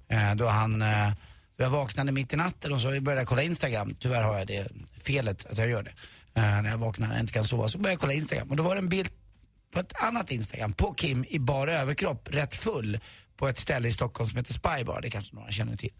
Eh, 0.08 0.34
Då 0.34 0.46
han, 0.46 0.82
eh, 0.82 1.12
då 1.56 1.64
jag 1.64 1.70
vaknade 1.70 2.12
mitt 2.12 2.32
i 2.32 2.36
natten 2.36 2.72
och 2.72 2.80
så 2.80 2.88
började 2.88 3.20
jag 3.20 3.28
kolla 3.28 3.42
Instagram. 3.42 3.96
Tyvärr 4.00 4.22
har 4.22 4.38
jag 4.38 4.46
det 4.46 4.68
felet 5.02 5.46
att 5.50 5.58
jag 5.58 5.68
gör 5.70 5.82
det. 5.82 5.92
Eh, 6.34 6.62
När 6.62 6.70
jag 6.70 6.78
vaknar 6.78 7.12
och 7.14 7.18
inte 7.20 7.32
kan 7.32 7.44
sova 7.44 7.68
så 7.68 7.78
började 7.78 7.92
jag 7.92 8.00
kolla 8.00 8.12
Instagram. 8.12 8.50
Och 8.50 8.56
då 8.56 8.62
var 8.62 8.74
det 8.74 8.78
en 8.78 8.88
bild 8.88 9.10
på 9.72 9.80
ett 9.80 10.02
annat 10.02 10.30
Instagram, 10.30 10.72
på 10.72 10.94
Kim 10.94 11.24
i 11.28 11.38
bara 11.38 11.80
överkropp, 11.80 12.28
rätt 12.30 12.54
full, 12.54 13.00
på 13.36 13.48
ett 13.48 13.58
ställe 13.58 13.88
i 13.88 13.92
Stockholm 13.92 14.30
som 14.30 14.36
heter 14.38 14.52
Spybar, 14.52 15.00
det 15.02 15.10
kanske 15.10 15.36
några 15.36 15.50
känner 15.50 15.76
till. 15.76 15.92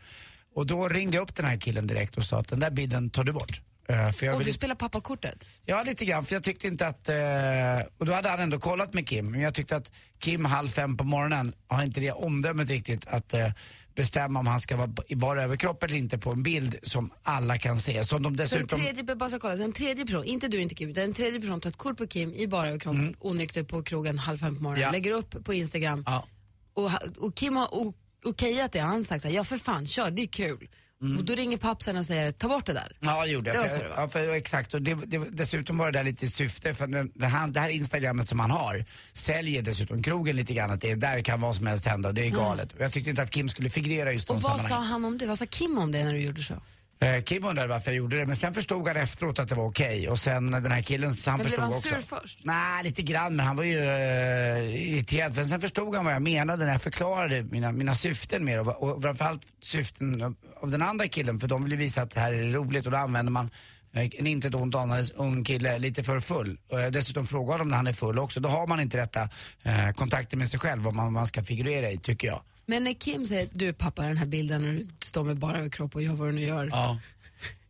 Och 0.55 0.67
då 0.67 0.89
ringde 0.89 1.17
jag 1.17 1.23
upp 1.23 1.35
den 1.35 1.47
här 1.47 1.57
killen 1.57 1.87
direkt 1.87 2.17
och 2.17 2.25
sa 2.25 2.39
att 2.41 2.49
den 2.49 2.61
där 2.61 2.71
bilden 2.71 3.11
tar 3.11 3.25
du 3.25 3.33
bort. 3.33 3.61
Jag 3.87 4.35
Och 4.35 4.45
du 4.45 4.53
spelar 4.53 4.75
pappakortet? 4.75 5.49
Ja, 5.67 5.83
lite 5.83 6.05
grann. 6.05 6.25
För 6.25 6.35
jag 6.35 6.43
tyckte 6.43 6.67
inte 6.67 6.87
att... 6.87 7.09
Eh, 7.09 7.87
och 7.99 8.07
då 8.07 8.13
hade 8.13 8.29
han 8.29 8.41
ändå 8.41 8.59
kollat 8.59 8.95
med 8.95 9.09
Kim. 9.09 9.31
Men 9.31 9.41
jag 9.41 9.55
tyckte 9.55 9.77
att 9.77 9.93
Kim 10.19 10.45
halv 10.45 10.69
fem 10.69 10.97
på 10.97 11.05
morgonen 11.05 11.55
har 11.69 11.83
inte 11.83 12.01
det 12.01 12.13
omdömet 12.13 12.71
riktigt 12.71 13.07
att 13.07 13.35
eh, 13.35 13.49
bestämma 13.95 14.41
om 14.41 14.47
han 14.47 14.61
ska 14.61 14.77
vara 14.77 14.91
i 15.07 15.15
bara 15.17 15.43
överkropp 15.43 15.83
eller 15.83 15.97
inte 15.97 16.19
på 16.19 16.31
en 16.31 16.43
bild 16.43 16.77
som 16.83 17.11
alla 17.23 17.59
kan 17.59 17.79
se. 17.79 18.05
Som 18.05 18.23
de 18.23 18.25
Så 18.25 18.29
en 18.31 18.37
dessutom... 18.37 18.81
tredje, 18.81 19.03
bara 19.17 19.39
kollar, 19.39 19.57
så 19.57 19.63
en 19.63 19.73
tredje 19.73 20.05
person, 20.07 20.25
inte 20.25 20.49
du, 20.49 20.61
inte 20.61 20.75
Kim, 20.75 20.91
utan 20.91 21.03
en 21.05 21.15
tredje 21.15 21.41
person 21.41 21.61
tar 21.61 21.71
ett 21.71 21.77
kort 21.77 21.97
på 21.99 22.07
Kim 22.07 22.35
i 22.35 22.47
bara 22.47 22.69
överkropp, 22.69 22.97
onykter 23.19 23.63
på 23.63 23.83
krogen 23.83 24.19
halv 24.19 24.39
fem 24.39 24.57
på 24.57 24.63
morgonen, 24.63 24.83
Mm. 24.83 24.87
Ja. 24.87 24.93
lägger 24.93 25.11
upp 25.13 25.45
på 25.45 25.55
Instagram. 25.55 26.05
Och, 26.75 26.91
ha- 26.91 27.01
och 27.19 27.35
Kim 27.35 27.57
har 27.57 27.93
okejat 28.25 28.73
det, 28.73 28.79
han 28.81 28.97
har 28.97 29.05
sagt 29.05 29.23
så 29.23 29.29
här, 29.29 29.35
ja 29.35 29.45
för 29.45 29.57
fan, 29.57 29.87
kör, 29.87 30.11
det 30.11 30.23
är 30.23 30.27
kul. 30.27 30.69
Mm. 31.03 31.19
Och 31.19 31.25
då 31.25 31.35
ringer 31.35 31.57
pappsen 31.57 31.97
och 31.97 32.07
säger, 32.07 32.31
ta 32.31 32.49
bort 32.49 32.67
det 32.67 32.73
där. 32.73 32.97
Ja, 33.01 33.23
det 33.25 33.31
gjorde 33.31 33.55
jag. 33.55 33.65
Det 33.65 33.69
för, 33.69 33.79
det 33.79 33.93
ja, 33.97 34.09
för, 34.09 34.33
exakt. 34.33 34.75
Och 34.75 34.83
det, 34.83 34.95
det, 34.95 35.19
dessutom 35.19 35.79
var 35.79 35.93
det 35.93 35.99
där 35.99 36.05
lite 36.05 36.25
i 36.25 36.31
syfte, 36.31 36.75
för 36.75 36.87
den, 36.87 37.13
det, 37.15 37.27
här, 37.27 37.49
det 37.49 37.61
här 37.61 37.69
instagrammet 37.69 38.29
som 38.29 38.41
han 38.41 38.51
har 38.51 38.85
säljer 39.13 39.63
dessutom 39.63 40.03
krogen 40.03 40.37
lite 40.37 40.55
grann, 40.55 40.71
att 40.71 40.81
det 40.81 40.91
är, 40.91 40.97
där 40.97 41.21
kan 41.21 41.41
vad 41.41 41.57
som 41.57 41.67
helst 41.67 41.87
hända 41.87 42.09
och 42.09 42.15
det 42.15 42.27
är 42.27 42.31
galet. 42.31 42.73
Och 42.73 42.81
jag 42.81 42.93
tyckte 42.93 43.11
inte 43.11 43.23
att 43.23 43.31
Kim 43.31 43.49
skulle 43.49 43.71
figurera 43.71 44.13
just 44.13 44.31
i 44.31 44.33
de 44.33 44.37
Och 44.37 44.43
vad 44.43 44.61
sa 44.61 44.75
han 44.75 45.05
om 45.05 45.19
det? 45.19 45.27
Vad 45.27 45.39
sa 45.39 45.47
Kim 45.47 45.79
om 45.79 45.93
det 45.93 46.05
när 46.05 46.13
du 46.13 46.21
gjorde 46.21 46.43
så? 46.43 46.55
Eh, 47.03 47.23
Kim 47.23 47.45
undrade 47.45 47.69
varför 47.69 47.91
jag 47.91 47.97
gjorde 47.97 48.19
det, 48.19 48.27
men 48.27 48.37
sen 48.37 48.55
förstod 48.55 48.89
han 48.89 48.97
efteråt 48.97 49.39
att 49.39 49.49
det 49.49 49.55
var 49.55 49.65
okej. 49.65 50.09
Och 50.09 50.19
sen 50.19 50.51
den 50.51 50.71
här 50.73 50.83
killen, 50.83 51.13
han 51.27 51.39
Men 51.39 51.39
blev 51.39 51.49
förstod 51.49 51.65
han 51.65 51.73
också. 51.73 51.89
sur 51.89 52.01
först? 52.01 52.45
Nej, 52.45 52.85
lite 52.85 53.03
grann, 53.03 53.37
men 53.37 53.47
han 53.47 53.57
var 53.57 53.65
ju 53.65 53.79
uh, 53.79 54.93
irriterad. 54.93 55.37
Men 55.37 55.49
sen 55.49 55.61
förstod 55.61 55.95
han 55.95 56.05
vad 56.05 56.15
jag 56.15 56.23
menade 56.23 56.65
när 56.65 56.73
jag 56.73 56.83
förklarade 56.83 57.43
mina, 57.43 57.73
mina 57.73 57.95
syften 57.95 58.45
med 58.45 58.59
det. 58.59 58.61
Och, 58.61 58.93
och 58.93 59.03
framförallt 59.03 59.43
syften 59.61 60.23
av, 60.23 60.35
av 60.61 60.71
den 60.71 60.83
andra 60.83 61.09
killen, 61.09 61.41
för 61.41 61.49
de 61.49 61.63
vill 61.63 61.73
ju 61.73 61.79
visa 61.79 62.03
att 62.03 62.11
det 62.11 62.21
här 62.21 62.33
är 62.33 62.53
roligt 62.53 62.87
och 62.87 62.93
då 62.93 62.99
använder 62.99 63.33
man 63.33 63.51
eh, 63.93 64.11
en 64.19 64.27
inte 64.27 64.49
ett 64.49 64.55
ont 64.55 64.75
anandes 64.75 65.11
ung 65.11 65.45
kille 65.45 65.79
lite 65.79 66.03
för 66.03 66.21
full. 66.21 66.59
Dessutom 66.91 67.27
frågar 67.27 67.53
honom 67.53 67.69
när 67.69 67.77
han 67.77 67.87
är 67.87 67.93
full 67.93 68.19
också. 68.19 68.41
Då 68.41 68.49
har 68.49 68.67
man 68.67 68.81
inte 68.81 68.99
rätta 68.99 69.29
eh, 69.63 69.91
kontakten 69.95 70.39
med 70.39 70.49
sig 70.49 70.61
själv, 70.61 70.83
vad 70.83 70.95
man, 70.95 71.13
man 71.13 71.27
ska 71.27 71.45
figurera 71.45 71.91
i, 71.91 71.97
tycker 71.97 72.29
jag. 72.29 72.43
Men 72.67 72.85
när 72.85 72.93
Kim 72.93 73.27
säger, 73.27 73.49
du 73.53 73.69
är 73.69 73.73
pappa 73.73 74.03
den 74.03 74.17
här 74.17 74.27
bilden 74.27 74.63
när 74.63 74.73
du 74.73 74.87
står 75.03 75.25
med 75.25 75.39
bara 75.39 75.59
överkropp 75.59 75.95
och 75.95 76.03
gör 76.03 76.13
vad 76.15 76.29
du 76.29 76.33
nu 76.33 76.41
gör. 76.47 76.67
Ja, 76.73 76.99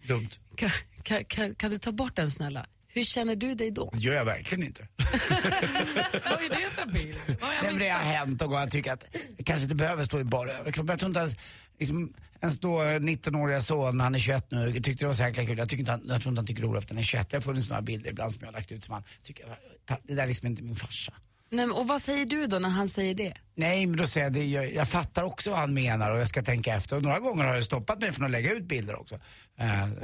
dumt. 0.06 0.28
Kan, 0.56 0.70
kan, 1.02 1.24
kan, 1.24 1.54
kan 1.54 1.70
du 1.70 1.78
ta 1.78 1.92
bort 1.92 2.16
den 2.16 2.30
snälla? 2.30 2.66
Hur 2.94 3.04
känner 3.04 3.36
du 3.36 3.54
dig 3.54 3.70
då? 3.70 3.90
Det 3.92 3.98
gör 3.98 4.14
jag 4.14 4.24
verkligen 4.24 4.64
inte. 4.64 4.88
Vad 4.98 6.42
är 6.42 6.48
det 6.48 6.70
för 6.70 6.86
bild? 6.92 7.16
Jag 7.40 7.48
Nej, 7.62 7.74
det 7.78 7.88
har 7.88 7.98
hänt 8.00 8.42
och 8.42 8.52
jag 8.54 8.70
tycker 8.70 8.92
att 8.92 9.16
det 9.36 9.42
kanske 9.44 9.62
inte 9.62 9.74
behöver 9.74 10.04
stå 10.04 10.20
i 10.20 10.24
bara 10.24 10.52
överkropp. 10.52 10.88
Jag 10.88 10.98
tror 10.98 11.08
inte 11.08 11.20
ens, 11.20 11.34
liksom, 11.78 12.12
ens 12.40 12.58
då 12.58 12.78
19-åriga 12.80 13.60
son, 13.60 14.00
han 14.00 14.14
är 14.14 14.18
21 14.18 14.50
nu, 14.50 14.72
tyckte 14.72 15.04
det 15.04 15.06
var 15.06 15.14
så 15.14 15.22
jäkla 15.22 15.44
kul. 15.44 15.58
Jag, 15.58 15.68
tycker 15.68 15.80
inte 15.80 15.90
han, 15.90 16.02
jag 16.08 16.20
tror 16.22 16.30
inte 16.32 16.38
han 16.38 16.46
tycker 16.46 16.62
det 16.62 16.66
är 16.66 16.68
roligt 16.68 16.82
efter 16.82 16.94
han 16.94 16.98
är 17.00 17.04
21. 17.04 17.28
Det 17.30 17.36
har 17.36 17.42
funnits 17.42 17.68
några 17.68 17.82
bilder 17.82 18.10
ibland 18.10 18.32
som 18.32 18.40
jag 18.40 18.48
har 18.48 18.52
lagt 18.52 18.72
ut 18.72 18.84
som 18.84 18.94
han 18.94 19.04
tycker, 19.22 19.44
"Pa, 19.86 19.98
det 20.02 20.14
där 20.14 20.22
är 20.22 20.26
liksom 20.26 20.46
inte 20.46 20.62
min 20.62 20.76
farsa. 20.76 21.12
Nej, 21.52 21.66
och 21.66 21.88
vad 21.88 22.02
säger 22.02 22.26
du 22.26 22.46
då 22.46 22.58
när 22.58 22.68
han 22.68 22.88
säger 22.88 23.14
det? 23.14 23.34
Nej, 23.54 23.86
men 23.86 23.96
då 23.96 24.06
säger 24.06 24.26
jag 24.26 24.32
det, 24.32 24.44
jag, 24.44 24.74
jag 24.74 24.88
fattar 24.88 25.22
också 25.24 25.50
vad 25.50 25.58
han 25.58 25.74
menar 25.74 26.10
och 26.10 26.20
jag 26.20 26.28
ska 26.28 26.42
tänka 26.42 26.74
efter. 26.74 26.96
Och 26.96 27.02
några 27.02 27.18
gånger 27.18 27.44
har 27.44 27.54
det 27.56 27.62
stoppat 27.62 28.00
mig 28.00 28.12
från 28.12 28.24
att 28.24 28.30
lägga 28.30 28.52
ut 28.52 28.64
bilder 28.64 29.00
också. 29.00 29.20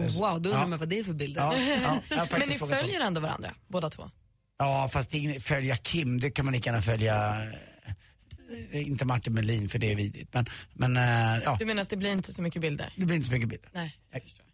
Så- 0.09 0.21
Wow, 0.21 0.43
då 0.43 0.49
undrar 0.49 0.61
ja. 0.63 0.67
man 0.67 0.79
vad 0.79 0.89
det 0.89 0.99
är 0.99 1.05
för 1.05 1.13
bilder. 1.13 1.41
Ja, 1.41 1.55
ja, 1.57 2.01
jag 2.17 2.39
Men 2.39 2.49
ni 2.49 2.59
följer 2.59 3.01
ändå 3.01 3.21
varandra, 3.21 3.55
båda 3.69 3.91
två? 3.91 4.11
Ja, 4.59 4.89
fast 4.93 5.11
följa 5.41 5.77
Kim, 5.77 6.21
det 6.21 6.31
kan 6.31 6.45
man 6.45 6.55
lika 6.55 6.71
gärna 6.71 6.83
följa, 6.83 7.33
eh, 8.73 8.89
inte 8.89 9.05
Martin 9.05 9.35
Melin 9.35 9.69
för 9.69 9.79
det 9.79 9.93
är 9.93 9.97
vidrigt. 9.97 10.35
Men, 10.35 10.47
men 10.73 10.97
eh, 10.97 11.43
ja, 11.45 11.57
Du 11.61 11.67
menar 11.67 11.83
att 11.83 11.89
det 11.89 11.97
blir 11.97 12.13
inte 12.13 12.33
så 12.33 12.43
mycket 12.43 12.63
bilder? 12.63 12.93
det 12.97 13.07
blir 13.07 13.17
inte 13.17 13.27
så 13.29 13.33
mycket 13.33 13.49
bilder. 13.49 13.71
Nej, 13.73 13.99
jag 14.13 14.23
förstår. 14.23 14.45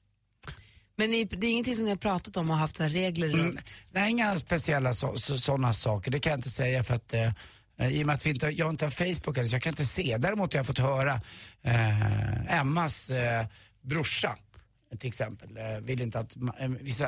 Men 0.96 1.10
ni, 1.10 1.24
det 1.24 1.46
är 1.46 1.50
ingenting 1.50 1.76
som 1.76 1.84
ni 1.84 1.90
har 1.90 1.96
pratat 1.96 2.36
om 2.36 2.50
och 2.50 2.56
haft 2.56 2.76
så 2.76 2.84
regler 2.84 3.28
Mm, 3.28 3.40
runt? 3.46 3.82
nej, 3.90 4.10
inga 4.10 4.36
speciella 4.36 4.92
så, 4.92 5.16
så, 5.16 5.38
sådana 5.38 5.72
saker, 5.72 6.10
det 6.10 6.20
kan 6.20 6.30
jag 6.30 6.38
inte 6.38 6.50
säga 6.50 6.84
för 6.84 6.94
att 6.94 7.14
eh, 7.14 7.30
i 7.90 8.02
och 8.02 8.06
med 8.06 8.14
att 8.14 8.26
vi 8.26 8.30
inte, 8.30 8.46
jag 8.46 8.70
inte 8.70 8.84
har 8.84 8.90
Facebook 8.90 9.36
eller 9.38 9.48
så 9.48 9.54
jag 9.54 9.62
kan 9.62 9.70
inte 9.72 9.84
se. 9.84 10.16
Däremot 10.18 10.52
har 10.52 10.58
jag 10.58 10.66
fått 10.66 10.78
höra 10.78 11.20
eh, 11.62 12.60
Emmas 12.60 13.10
eh, 13.10 13.46
brorsa 13.82 14.36
till 14.98 15.08
exempel, 15.08 15.56
eh, 15.56 15.78
vill 15.82 16.00
inte 16.00 16.18
att, 16.18 16.36
eh, 16.36 16.68
vissa, 16.80 17.06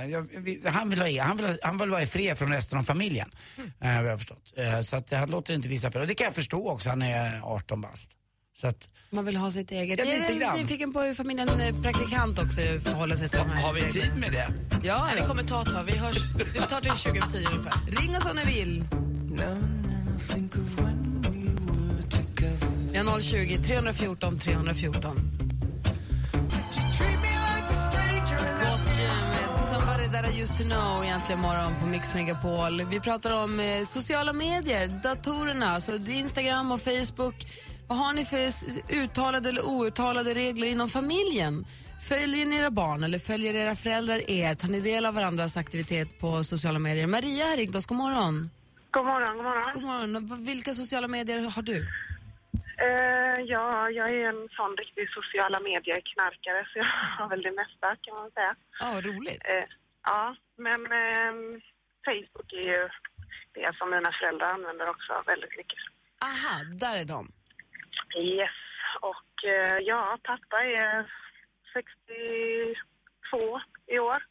han, 0.71 0.90
vill 0.90 1.00
ha, 1.00 1.23
han, 1.23 1.37
vill, 1.37 1.47
ha- 1.47 1.57
han 1.62 1.78
vill 1.78 1.90
vara 1.90 2.02
i 2.02 2.07
fred 2.07 2.38
från 2.38 2.52
resten 2.52 2.78
av 2.78 2.83
familjen, 2.83 3.31
eh, 3.59 3.64
vad 3.81 4.05
jag 4.07 4.11
har 4.11 4.16
förstått. 4.19 4.52
Så 4.87 4.97
att 4.97 5.11
han 5.11 5.31
låter 5.31 5.55
inte 5.55 5.69
vissa 5.69 5.90
för 5.90 6.00
och 6.00 6.07
det 6.07 6.14
kan 6.14 6.25
jag 6.25 6.35
förstå 6.35 6.71
också, 6.71 6.88
han 6.90 7.02
är 7.02 7.40
18 7.43 7.81
bast. 7.81 8.11
Så 8.60 8.66
att, 8.66 8.88
Man 9.10 9.25
vill 9.25 9.36
ha 9.36 9.50
sitt 9.50 9.70
eget. 9.70 9.98
Ja, 9.98 10.04
jag 10.04 10.42
är 10.42 10.56
nyfiken 10.56 10.92
på 10.92 11.00
hur 11.00 11.14
familjen 11.14 11.60
eh, 11.60 11.82
praktikant 11.82 12.38
också 12.38 12.60
förhåller 12.60 13.16
sig 13.16 13.28
till 13.28 13.38
de 13.38 13.50
här 13.50 13.62
har 13.62 13.72
vi 13.72 13.80
reglerna. 13.80 14.06
tid 14.06 14.16
med 14.20 14.32
det? 14.32 14.52
Ja, 14.86 15.08
det 15.16 15.26
kommer 15.26 15.42
ta 15.42 15.62
ett 15.62 15.68
tag. 15.68 15.84
Vi 15.84 15.96
hörs, 15.96 16.16
det 16.54 16.60
tar 16.60 16.80
till 16.80 16.90
2010 16.90 17.36
ungefär. 17.52 18.00
Ring 18.00 18.16
oss 18.16 18.26
om 18.26 18.36
ni 18.36 18.44
vill. 18.44 18.84
Vi 22.92 22.98
har 22.98 23.20
020 23.20 23.62
314 23.62 24.38
314. 24.38 25.20
Gotcha 26.32 27.04
med 27.20 27.36
Somebody 29.70 30.08
that 30.12 30.34
I 30.34 30.42
used 30.42 30.56
to 30.56 30.64
know 30.64 31.04
egentligen 31.04 31.40
morgon 31.40 31.72
på 31.80 31.86
Mix 31.86 32.14
Megapol. 32.14 32.82
Vi 32.90 33.00
pratar 33.00 33.44
om 33.44 33.60
eh, 33.60 33.84
sociala 33.86 34.32
medier, 34.32 35.00
datorerna, 35.02 35.75
alltså 35.75 35.92
Instagram 36.08 36.72
och 36.72 36.80
Facebook. 36.80 37.34
Vad 37.88 37.99
har 37.99 38.12
ni 38.12 38.25
för 38.25 38.43
uttalade 39.02 39.49
eller 39.49 39.66
outtalade 39.66 40.35
regler 40.35 40.66
inom 40.66 40.88
familjen? 40.88 41.64
Följer 42.09 42.47
ni 42.47 42.57
era 42.57 42.71
barn 42.71 43.05
eller 43.05 43.19
följer 43.19 43.55
era 43.55 43.75
föräldrar 43.75 44.31
er? 44.31 44.55
Tar 44.55 44.69
ni 44.69 44.81
del 44.81 45.07
av 45.07 45.14
varandras 45.14 45.57
aktivitet 45.57 46.19
på 46.21 46.45
sociala 46.45 46.78
medier? 46.78 47.07
Maria 47.07 47.45
har 47.47 47.57
ringt 47.57 47.76
oss, 47.76 47.87
god 47.87 47.99
morgon. 47.99 48.50
God 48.90 49.05
morgon, 49.07 49.37
god 49.37 49.45
morgon. 49.45 49.75
God 49.75 49.83
morgon. 49.83 50.45
Vilka 50.45 50.75
sociala 50.75 51.09
medier 51.09 51.50
har 51.57 51.62
du? 51.62 51.76
Eh, 52.87 53.40
ja, 53.55 53.90
jag 53.90 54.11
är 54.11 54.28
en 54.28 54.49
sån 54.59 54.76
riktig 54.76 55.05
sociala 55.19 55.59
medier-knarkare 55.61 56.61
så 56.71 56.78
jag 56.78 56.85
har 57.19 57.28
väl 57.28 57.43
det 57.43 57.55
mesta 57.62 57.88
kan 58.05 58.14
man 58.21 58.31
säga. 58.31 58.55
Ja, 58.81 58.87
vad 58.95 59.05
roligt. 59.05 59.43
Eh, 59.55 59.64
ja, 60.05 60.37
men 60.64 60.81
ehm, 61.02 61.61
Facebook 62.07 62.52
är 62.52 62.66
ju 62.73 62.88
det 63.55 63.71
som 63.78 63.90
mina 63.90 64.12
föräldrar 64.19 64.49
använder 64.55 64.87
också 64.95 65.12
väldigt 65.26 65.57
mycket. 65.61 65.78
Aha, 66.28 66.55
där 66.85 66.97
är 67.02 67.05
de. 67.05 67.33
Yes, 68.23 68.50
och 69.00 69.44
eh, 69.44 69.78
ja, 69.78 70.18
pappa 70.23 70.56
är 70.64 71.11
62 71.73 73.61
i 73.87 73.99
år 73.99 74.23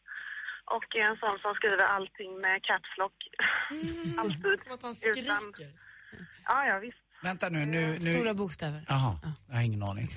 och 0.65 0.97
är 0.97 1.01
en 1.03 1.17
sån 1.17 1.39
som 1.41 1.53
skriver 1.55 1.83
allting 1.85 2.37
med 2.41 2.63
caps 2.63 2.97
lock. 2.97 3.13
Alltid. 4.17 4.61
Som 4.61 4.71
att 4.73 4.81
han 4.81 4.91
Utan- 5.05 5.39
skriker. 5.39 5.71
Ja, 6.45 6.67
ja, 6.67 6.79
visst. 6.79 6.97
Vänta 7.23 7.49
nu, 7.49 7.65
nu, 7.65 7.87
nu. 7.87 7.99
Stora 7.99 8.33
bokstäver. 8.33 8.81
Jaha, 8.87 9.13
jag 9.47 9.55
har 9.55 9.63
ingen 9.63 9.83
aning. 9.83 10.07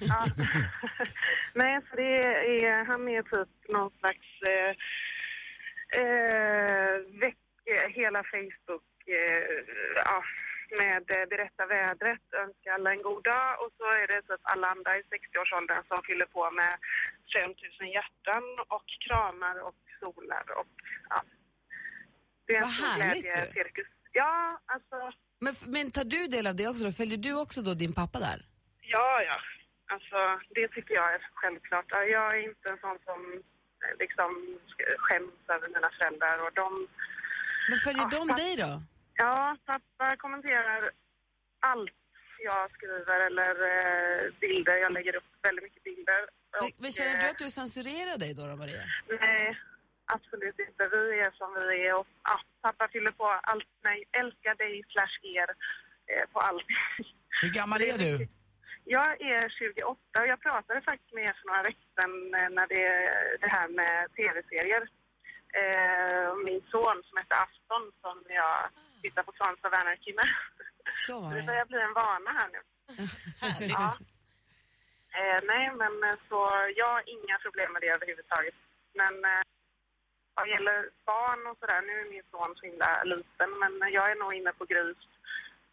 Ja. 0.00 0.24
Nej, 1.54 1.80
så 1.90 1.96
det 1.96 2.18
är, 2.66 2.84
han 2.84 3.08
är 3.08 3.22
typ 3.22 3.48
någon 3.72 3.90
slags 3.98 4.28
eh, 4.48 4.70
eh, 6.02 6.94
väck 7.20 7.36
eh, 7.66 7.88
hela 7.90 8.22
Facebook 8.24 8.84
eh, 9.06 9.44
ja, 10.04 10.22
med 10.82 11.04
eh, 11.16 11.24
berätta 11.34 11.62
vädret, 11.66 12.24
önska 12.42 12.68
alla 12.76 12.90
en 12.92 13.02
god 13.08 13.24
dag 13.24 13.50
och 13.62 13.70
så 13.78 13.84
är 14.02 14.06
det 14.12 14.22
typ 14.22 14.40
alla 14.52 14.66
andra 14.74 14.90
i 14.98 15.02
60-årsåldern 15.02 15.82
som 15.90 15.98
fyller 16.08 16.26
på 16.26 16.50
med 16.50 16.72
5000 17.36 17.88
hjärtan 17.96 18.44
och 18.74 18.86
kramar 19.06 19.56
och 19.68 19.74
solar 20.00 20.44
och 20.60 20.66
ja. 21.12 21.20
Det 22.46 22.52
är 22.56 22.62
en 22.62 22.68
stor 22.70 22.86
härligt 22.86 23.22
glädje, 23.24 23.46
ju. 23.46 23.52
cirkus. 23.52 23.86
Ja, 24.12 24.60
alltså 24.66 24.96
Men, 25.44 25.54
men 25.66 25.90
tar 25.90 26.04
du 26.04 26.26
del 26.26 26.46
av 26.46 26.56
det 26.56 26.68
också 26.68 26.84
då? 26.84 26.92
Följer 26.92 27.18
du 27.18 27.32
också 27.44 27.62
då 27.62 27.74
din 27.74 27.92
pappa 27.92 28.18
där? 28.18 28.38
Ja, 28.80 29.22
ja. 29.30 29.36
Alltså, 29.94 30.18
det 30.54 30.68
tycker 30.68 30.94
jag 30.94 31.14
är 31.14 31.20
självklart. 31.34 31.86
Jag 31.90 32.34
är 32.34 32.42
inte 32.50 32.66
en 32.72 32.78
sån 32.78 32.98
som 33.04 33.20
eh, 33.82 33.94
liksom 33.98 34.30
sk- 34.72 34.96
skäms 34.98 35.32
över 35.48 35.68
mina 35.68 35.90
föräldrar 35.98 36.36
och 36.46 36.52
de... 36.54 36.88
Men 37.70 37.78
följer 37.78 38.06
Ja, 38.10 38.18
de 38.18 38.26
dig 38.42 38.56
då? 38.56 38.82
Ja, 39.16 39.56
pappa 39.66 40.16
kommenterar 40.16 40.90
allt 41.60 41.98
jag 42.50 42.70
skriver 42.76 43.18
eller 43.28 43.54
eh, 43.72 44.32
bilder. 44.40 44.76
Jag 44.76 44.92
lägger 44.92 45.16
upp 45.16 45.30
väldigt 45.42 45.64
mycket 45.64 45.84
bilder. 45.84 46.20
Men, 46.60 46.70
men 46.82 46.90
känner 46.90 47.16
du 47.20 47.24
eh, 47.24 47.30
att 47.30 47.38
du 47.44 47.50
censurerar 47.50 48.16
dig 48.18 48.34
då, 48.34 48.42
då 48.46 48.56
Maria? 48.56 48.82
Nej, 49.20 49.58
absolut 50.16 50.58
inte. 50.66 50.82
Vi 50.94 51.02
är 51.26 51.32
som 51.40 51.50
vi 51.70 51.86
är 51.86 51.94
och 52.00 52.06
ja, 52.30 52.36
pappa 52.62 52.88
fyller 52.92 53.12
på 53.20 53.26
allt 53.50 53.72
mig. 53.88 53.98
Älskar 54.20 54.54
dig 54.64 54.74
slash 54.92 55.16
er 55.38 55.48
eh, 56.10 56.24
på 56.32 56.38
allt. 56.48 56.66
Hur 57.42 57.50
gammal 57.58 57.80
är 57.82 57.98
du? 58.06 58.12
Jag 58.84 59.10
är 59.20 59.48
28 59.48 60.00
och 60.20 60.26
jag 60.32 60.40
pratade 60.40 60.80
faktiskt 60.82 61.12
med 61.14 61.24
er 61.24 61.36
för 61.38 61.46
några 61.50 61.62
veckor 61.68 61.88
sedan 61.96 62.12
när 62.56 62.66
det, 62.74 62.84
det 63.42 63.50
här 63.56 63.68
med 63.68 63.94
tv-serier. 64.16 64.82
Eh, 65.60 66.28
min 66.46 66.60
son 66.72 66.98
som 67.06 67.14
heter 67.20 67.38
Aston 67.44 67.84
som 68.02 68.16
jag 68.40 68.56
tittar 69.02 69.22
på 69.22 69.32
Svansa 69.38 69.68
Werner 69.74 69.98
med. 70.18 70.28
Så 71.06 71.16
det. 71.34 71.42
börjar 71.48 71.66
bli 71.72 71.80
en 71.88 71.98
vana 72.02 72.30
här 72.38 72.48
nu. 72.54 72.60
ja. 73.74 73.86
eh, 75.18 75.38
nej, 75.52 75.64
men 75.80 75.94
eh, 76.08 76.16
så 76.28 76.38
jag 76.80 76.88
har 76.94 77.02
inga 77.16 77.36
problem 77.44 77.72
med 77.72 77.82
det 77.82 77.90
överhuvudtaget. 77.96 78.56
Men 79.00 79.14
eh, 79.32 79.42
vad 80.36 80.48
gäller 80.48 80.78
barn 81.10 81.40
och 81.50 81.56
sådär, 81.60 81.82
nu 81.88 81.94
är 82.02 82.10
min 82.14 82.26
son 82.30 82.52
så 82.56 82.62
himla 82.66 82.90
liten, 83.12 83.50
men 83.62 83.72
jag 83.96 84.10
är 84.10 84.16
nog 84.22 84.34
inne 84.34 84.52
på 84.52 84.64
Grys 84.64 85.02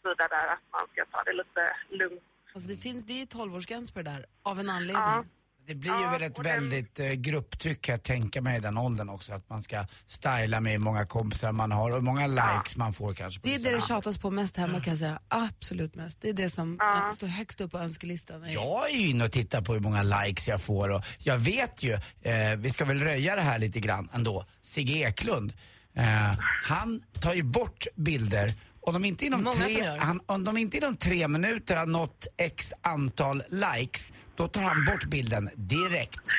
sida 0.04 0.26
där 0.36 0.48
att 0.56 0.66
man 0.76 0.86
ska 0.92 1.06
ta 1.14 1.24
det 1.24 1.34
lite 1.34 1.64
lugnt. 1.90 2.24
Alltså 2.54 2.70
det 2.70 2.78
finns, 2.78 3.04
det 3.04 3.22
är 3.22 3.26
12-årsgräns 3.26 3.94
på 3.94 4.00
det 4.02 4.10
där, 4.12 4.26
av 4.44 4.60
en 4.60 4.70
anledning. 4.70 5.04
Ja. 5.04 5.24
Det 5.72 5.76
blir 5.76 6.02
ju 6.02 6.10
väl 6.10 6.22
ett 6.22 6.46
väldigt 6.46 7.00
eh, 7.00 7.12
grupptryck 7.12 7.82
kan 7.82 7.94
jag 7.94 8.04
tänka 8.04 8.42
mig 8.42 8.58
i 8.58 8.60
den 8.60 8.78
åldern 8.78 9.10
också. 9.10 9.34
Att 9.34 9.50
man 9.50 9.64
ska 9.64 9.86
styla 10.08 10.60
med 10.60 10.72
hur 10.72 10.80
många 10.80 11.06
kompisar 11.06 11.52
man 11.52 11.72
har 11.72 11.90
och 11.90 11.96
hur 11.96 12.02
många 12.02 12.28
likes 12.28 12.76
man 12.76 12.94
får 12.94 13.14
kanske. 13.14 13.40
På 13.40 13.48
Det 13.48 13.56
är 13.56 13.60
det 13.60 13.72
det 13.72 13.82
tjatas 13.82 14.18
på 14.18 14.32
mest 14.32 14.58
hemma 14.58 14.80
kan 14.80 14.92
jag 14.92 15.00
säga. 15.00 15.20
Absolut 15.28 15.96
mest. 15.96 16.22
Det 16.22 16.30
är 16.30 16.34
det 16.34 16.50
som 16.50 16.80
äh, 16.82 17.10
står 17.10 17.28
högst 17.28 17.62
upp 17.62 17.72
på 17.72 17.78
önskelistan. 17.78 18.52
Jag 18.52 18.90
är 18.90 18.98
ju 18.98 19.10
inne 19.10 19.26
och 19.26 19.32
tittar 19.32 19.62
på 19.62 19.74
hur 19.74 19.80
många 19.80 20.04
likes 20.04 20.48
jag 20.48 20.62
får 20.62 20.90
och 20.90 21.04
jag 21.20 21.38
vet 21.38 21.84
ju, 21.84 21.94
eh, 22.22 22.58
vi 22.58 22.70
ska 22.70 22.86
väl 22.86 23.00
röja 23.00 23.36
det 23.36 23.42
här 23.42 23.60
lite 23.60 23.80
grann 23.80 24.10
ändå, 24.14 24.46
Sigge 24.62 24.94
Eklund. 24.94 25.54
Eh, 25.96 26.34
han 26.64 27.02
tar 27.20 27.34
ju 27.34 27.44
bort 27.44 27.88
bilder 27.96 28.54
om 28.82 28.94
de, 28.94 29.06
inte 29.06 29.26
inom 29.26 29.44
Många 29.44 29.56
tre, 29.56 29.86
han, 30.00 30.22
om 30.26 30.44
de 30.44 30.58
inte 30.58 30.78
inom 30.78 30.96
tre 30.96 31.28
minuter 31.28 31.76
har 31.76 31.86
nått 31.86 32.28
x 32.38 32.74
antal 32.82 33.44
likes, 33.50 34.14
då 34.36 34.48
tar 34.48 34.62
han 34.62 34.86
bort 34.86 35.06
bilden 35.06 35.50
direkt. 35.56 36.20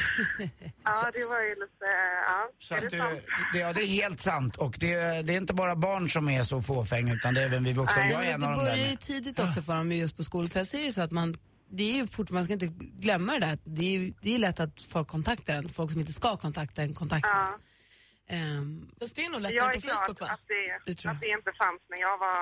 Ja, 0.85 1.11
det 1.15 1.25
var 1.25 1.41
ju 1.43 1.51
lite... 1.51 1.87
Ja, 2.29 2.51
Så 2.59 2.75
är 2.75 2.79
att 2.79 2.91
det 2.91 2.97
du, 2.97 2.99
sant? 2.99 3.21
det, 3.53 3.59
ja, 3.59 3.73
det 3.73 3.83
är 3.83 3.87
helt 3.87 4.21
sant 4.21 4.57
och 4.57 4.77
det, 4.81 4.97
det 5.23 5.33
är 5.33 5.37
inte 5.37 5.55
bara 5.55 5.77
barn 5.77 6.09
som 6.11 6.29
är 6.29 6.43
så 6.43 6.63
fåfänga 6.63 7.15
utan 7.15 7.35
det 7.35 7.41
är 7.43 7.47
även 7.47 7.65
vi 7.65 7.73
vuxna. 7.73 8.11
Jag 8.11 8.27
är 8.27 8.35
en 8.35 8.41
det 8.41 8.47
av 8.47 8.53
dem 8.57 8.65
där 8.65 8.73
börjar 8.73 8.87
ju 8.91 8.97
tidigt 8.97 9.39
också 9.39 9.63
för 9.63 9.75
dem 9.77 9.93
just 9.93 10.17
på 10.17 10.25
så 10.25 10.39
är 10.77 10.85
det 10.87 10.93
så 10.93 11.03
att 11.03 11.11
man, 11.13 11.35
det 11.71 11.83
är 11.91 11.95
ju 11.95 12.07
fort, 12.07 12.31
man 12.31 12.45
ska 12.45 12.53
inte 12.53 12.67
glömma 12.83 13.33
det 13.33 13.39
där. 13.39 13.59
Det 13.65 13.85
är, 13.85 13.91
ju- 13.91 14.15
det 14.23 14.35
är 14.35 14.39
lätt 14.39 14.61
att 14.61 14.83
folk 14.83 15.09
kontaktar 15.09 15.55
en, 15.55 15.69
folk 15.69 15.91
som 15.91 16.01
inte 16.01 16.13
ska 16.13 16.37
kontakta 16.37 16.83
en 16.83 16.95
kontaktar 16.95 17.31
en. 17.31 17.61
Ja. 18.29 18.35
Ehm, 18.37 18.89
Fast 19.01 19.17
det 19.17 19.25
är 19.25 19.31
nog 19.31 19.41
lättare 19.41 19.59
är 19.59 19.75
på 19.75 19.81
Facebook 19.81 20.21
va? 20.21 20.27
att 20.27 20.47
det, 20.49 20.93
Det 20.93 21.09
att 21.11 21.21
det 21.21 21.29
inte 21.39 21.53
fanns 21.63 21.83
när 21.91 22.01
jag, 22.07 22.19
var, 22.19 22.39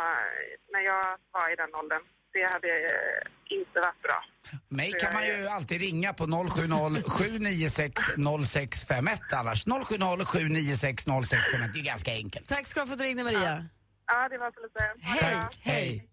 när 0.72 0.80
jag 0.80 1.04
var 1.36 1.52
i 1.52 1.56
den 1.56 1.74
åldern. 1.74 2.02
Det 2.32 2.44
hade 2.52 2.68
eh, 2.68 3.58
inte 3.58 3.80
varit 3.80 4.02
bra. 4.02 4.24
Mig 4.68 4.92
kan 5.00 5.12
man 5.12 5.26
ju 5.26 5.46
alltid 5.46 5.80
ringa 5.80 6.12
på 6.12 6.24
070 6.26 7.10
796 7.10 8.02
0651 8.46 9.20
annars. 9.32 9.64
070 9.64 10.24
796 10.24 11.04
0651, 11.04 11.72
det 11.72 11.78
är 11.80 11.84
ganska 11.84 12.12
enkelt. 12.12 12.48
tack 12.48 12.66
ska 12.66 12.80
du 12.80 12.82
ha 12.82 12.86
för 12.86 12.92
att 12.92 12.98
du 12.98 13.04
ringde 13.04 13.24
Maria. 13.24 13.64
Ja, 14.06 14.28
det 14.28 14.38
var 14.38 14.52
så 14.52 14.60
lite... 14.62 14.80
Hej, 15.00 15.36
hej. 15.60 16.06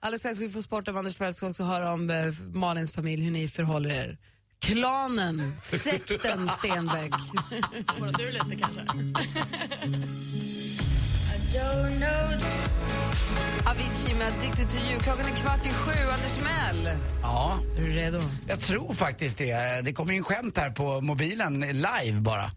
Alldeles 0.00 0.20
strax 0.20 0.36
ska 0.36 0.46
vi 0.46 0.52
få 0.52 0.62
sport 0.62 0.88
av 0.88 0.96
Anders 0.96 1.16
Pell, 1.16 1.34
ska 1.34 1.48
också 1.48 1.64
höra 1.64 1.92
om 1.92 2.10
eh, 2.10 2.16
Malins 2.54 2.92
familj, 2.92 3.24
hur 3.24 3.30
ni 3.30 3.48
förhåller 3.48 3.90
er. 3.90 4.18
Klanen, 4.60 5.52
sekten 5.62 6.48
Stenbeck. 6.48 7.14
Spårade 7.94 8.22
du 8.24 8.30
lite 8.30 8.56
kanske? 8.56 8.80
Avicii 13.66 14.14
med 14.18 14.26
Addicted 14.28 14.70
to 14.70 14.76
you. 14.90 15.00
Klockan 15.00 15.26
är 15.26 15.36
kvart 15.36 15.66
i 15.66 15.68
sju. 15.72 15.90
Anders 16.12 16.32
Timell, 16.36 16.96
Ja, 17.22 17.60
är 17.78 17.80
du 17.82 17.88
redo? 17.92 18.20
jag 18.48 18.60
tror 18.60 18.94
faktiskt 18.94 19.38
det. 19.38 19.80
Det 19.84 19.92
kommer 19.92 20.12
ju 20.12 20.18
en 20.18 20.24
skämt 20.24 20.58
här 20.58 20.70
på 20.70 21.00
mobilen 21.00 21.60
live 21.60 22.20
bara. 22.20 22.50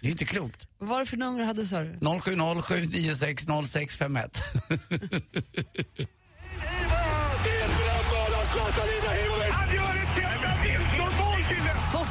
Det 0.00 0.06
är 0.08 0.10
inte 0.10 0.24
klokt. 0.24 0.66
Vad 0.78 0.88
var 0.88 0.98
det 1.00 1.06
för 1.06 1.16
nummer 1.16 1.38
du 1.38 1.44
hade 1.44 1.66
sa 1.66 1.80
du? 1.80 1.92
070 2.20 2.62
796 2.62 3.46
0651. 3.46 4.42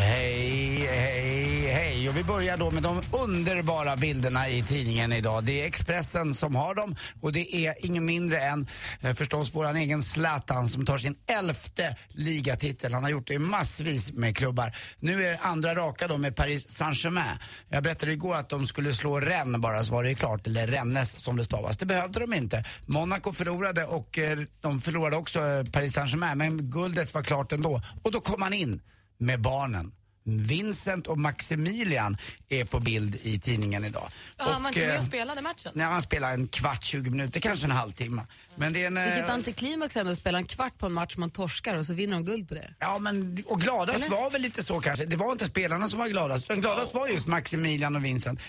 Hej, 0.00 0.86
hej, 0.90 1.72
hej. 1.72 2.08
Och 2.08 2.16
vi 2.16 2.24
börjar 2.24 2.56
då 2.56 2.70
med 2.70 2.82
de 2.82 3.02
underbara 3.22 3.96
bilderna 3.96 4.48
i 4.48 4.62
tidningen 4.62 5.12
idag. 5.12 5.44
Det 5.44 5.62
är 5.62 5.66
Expressen 5.66 6.34
som 6.34 6.54
har 6.54 6.74
dem 6.74 6.96
och 7.20 7.32
det 7.32 7.56
är 7.56 7.86
ingen 7.86 8.04
mindre 8.04 8.40
än 8.40 8.66
eh, 9.00 9.14
förstås 9.14 9.54
våran 9.54 9.76
egen 9.76 10.02
Zlatan 10.02 10.68
som 10.68 10.86
tar 10.86 10.98
sin 10.98 11.16
elfte 11.26 11.96
ligatitel. 12.08 12.94
Han 12.94 13.02
har 13.02 13.10
gjort 13.10 13.26
det 13.26 13.34
i 13.34 13.38
massvis 13.38 14.12
med 14.12 14.36
klubbar. 14.36 14.76
Nu 14.98 15.24
är 15.24 15.30
det 15.30 15.38
andra 15.38 15.74
raka 15.74 16.08
då 16.08 16.18
med 16.18 16.36
Paris 16.36 16.68
Saint-Germain. 16.68 17.38
Jag 17.68 17.82
berättade 17.82 18.12
igår 18.12 18.36
att 18.36 18.48
de 18.48 18.66
skulle 18.66 18.92
slå 18.92 19.20
Rennes 19.20 19.60
bara 19.60 19.84
så 19.84 19.94
var 19.94 20.04
det 20.04 20.14
klart, 20.14 20.46
eller 20.46 20.66
Rennes 20.66 21.18
som 21.18 21.36
det 21.36 21.44
stavas. 21.44 21.76
Det 21.76 21.86
behövde 21.86 22.20
de 22.20 22.34
inte. 22.34 22.64
Monaco 22.86 23.32
förlorade 23.32 23.84
och 23.84 24.18
eh, 24.18 24.38
de 24.60 24.80
förlorade 24.80 25.16
också 25.16 25.38
eh, 25.38 25.64
Paris 25.64 25.94
Saint-Germain 25.94 26.38
men 26.38 26.70
guldet 26.70 27.14
var 27.14 27.22
klart 27.22 27.52
ändå. 27.52 27.82
Och 28.02 28.12
då 28.12 28.20
kom 28.20 28.42
han 28.42 28.52
in 28.52 28.80
med 29.20 29.40
barnen. 29.40 29.92
Vincent 30.24 31.06
och 31.06 31.18
Maximilian 31.18 32.16
är 32.48 32.64
på 32.64 32.80
bild 32.80 33.18
i 33.22 33.38
tidningen 33.38 33.84
idag. 33.84 34.08
Ja, 34.38 34.44
han 34.52 34.62
var 34.62 34.70
inte 34.70 34.80
med 34.80 34.90
eh, 34.94 34.98
och 34.98 35.04
spelade 35.04 35.40
matchen. 35.40 35.72
Nej, 35.74 35.86
han 35.86 36.02
spelar 36.02 36.32
en 36.32 36.46
kvart, 36.48 36.84
20 36.84 37.10
minuter, 37.10 37.40
kanske 37.40 37.66
en 37.66 37.70
halvtimme. 37.70 38.26
Men 38.56 38.72
det 38.72 38.82
är 38.82 38.86
en... 38.86 38.96
eh, 38.96 39.04
Vilket 39.04 39.30
antiklimax 39.30 39.96
ändå 39.96 40.12
att 40.12 40.18
spela 40.18 40.38
en 40.38 40.44
kvart 40.46 40.78
på 40.78 40.86
en 40.86 40.92
match 40.92 41.16
man 41.16 41.30
torskar 41.30 41.76
och 41.76 41.86
så 41.86 41.94
vinner 41.94 42.14
de 42.14 42.24
guld 42.24 42.48
på 42.48 42.54
det. 42.54 42.74
Ja, 42.78 42.98
men 42.98 43.38
och 43.46 43.60
gladast 43.60 43.98
Eller? 44.04 44.16
var 44.16 44.30
väl 44.30 44.42
lite 44.42 44.62
så 44.62 44.80
kanske. 44.80 45.04
Det 45.04 45.16
var 45.16 45.32
inte 45.32 45.44
spelarna 45.46 45.88
som 45.88 45.98
var 45.98 46.08
gladast. 46.08 46.44
utan 46.44 46.60
gladast 46.60 46.94
var 46.94 47.08
just 47.08 47.26
Maximilian 47.26 47.96
och 47.96 48.04
Vincent. 48.04 48.40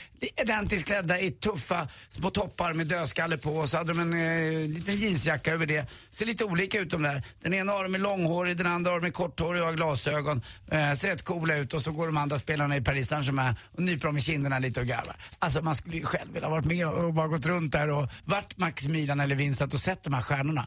Identiskt 0.42 0.86
klädda 0.86 1.20
i 1.20 1.32
tuffa 1.32 1.88
små 2.10 2.30
toppar 2.30 2.74
med 2.74 2.88
dödskalle 2.88 3.38
på 3.38 3.52
och 3.58 3.70
så 3.70 3.78
hade 3.78 3.94
de 3.94 4.00
en 4.00 4.14
eh, 4.14 4.68
liten 4.70 4.96
jeansjacka 4.96 5.52
över 5.54 5.66
det. 5.66 5.86
Ser 6.12 6.26
lite 6.26 6.46
olika 6.46 6.80
ut 6.80 6.90
de 6.92 7.02
där. 7.04 7.24
Den 7.42 7.54
ena 7.54 7.72
har 7.72 7.84
de 7.84 7.96
är 7.96 8.00
långhårig, 8.00 8.58
den 8.58 8.68
andra 8.68 8.92
har 8.92 9.00
de 9.00 9.08
är 9.08 9.12
korthårig 9.12 9.62
och 9.62 9.68
har 9.68 9.74
glasögon. 9.76 10.42
Eh, 10.72 10.94
ser 10.94 11.08
rätt 11.08 11.22
coola 11.24 11.56
ut 11.56 11.61
och 11.74 11.82
så 11.82 11.92
går 11.92 12.06
de 12.06 12.18
andra 12.18 12.38
spelarna 12.38 12.78
i 12.78 12.82
Paris 12.82 13.08
Saint-Germain 13.08 13.56
och 13.72 13.80
nyper 13.80 14.08
dem 14.08 14.18
i 14.18 14.22
kinderna 14.22 14.60
lite 14.60 14.80
och 14.80 14.86
garvar. 14.86 15.16
Alltså 15.40 15.62
man 15.62 15.76
skulle 15.76 15.98
ju 15.98 16.06
själv 16.06 16.34
vilja 16.34 16.48
ha 16.48 16.56
varit 16.56 16.66
med 16.66 16.88
och 16.88 17.14
bara 17.14 17.28
gått 17.28 17.46
runt 17.46 17.72
där 17.72 17.90
och 17.90 18.10
varit 18.26 18.58
Maximilian 18.58 19.20
eller 19.20 19.36
Vincent 19.36 19.74
och 19.74 19.80
sett 19.80 20.04
de 20.04 20.14
här 20.14 20.22
stjärnorna. 20.22 20.66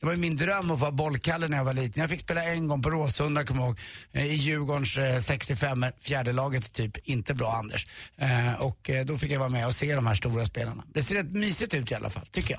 Det 0.00 0.06
var 0.06 0.12
ju 0.12 0.18
min 0.18 0.36
dröm 0.36 0.70
att 0.70 0.78
vara 0.78 0.90
bollkalle 0.90 1.48
när 1.48 1.56
jag 1.56 1.64
var 1.64 1.72
liten. 1.72 2.00
Jag 2.00 2.10
fick 2.10 2.20
spela 2.20 2.44
en 2.44 2.68
gång 2.68 2.82
på 2.82 2.90
Råsunda, 2.90 3.44
kommer 3.44 3.60
jag 3.60 3.68
ihåg, 3.68 3.78
eh, 4.12 4.26
i 4.26 4.34
Djurgårdens 4.34 4.98
eh, 4.98 5.20
65 5.20 5.84
fjärde 6.00 6.32
laget 6.32 6.72
typ. 6.72 6.96
Inte 7.08 7.34
bra 7.34 7.52
Anders. 7.52 7.86
Eh, 8.16 8.54
och 8.60 8.90
eh, 8.90 9.04
då 9.04 9.18
fick 9.18 9.30
jag 9.30 9.38
vara 9.38 9.48
med 9.48 9.66
och 9.66 9.74
se 9.74 9.94
de 9.94 10.06
här 10.06 10.14
stora 10.14 10.44
spelarna. 10.46 10.84
Det 10.94 11.02
ser 11.02 11.14
rätt 11.14 11.30
mysigt 11.32 11.74
ut 11.74 11.90
i 11.92 11.94
alla 11.94 12.10
fall, 12.10 12.26
tycker 12.26 12.58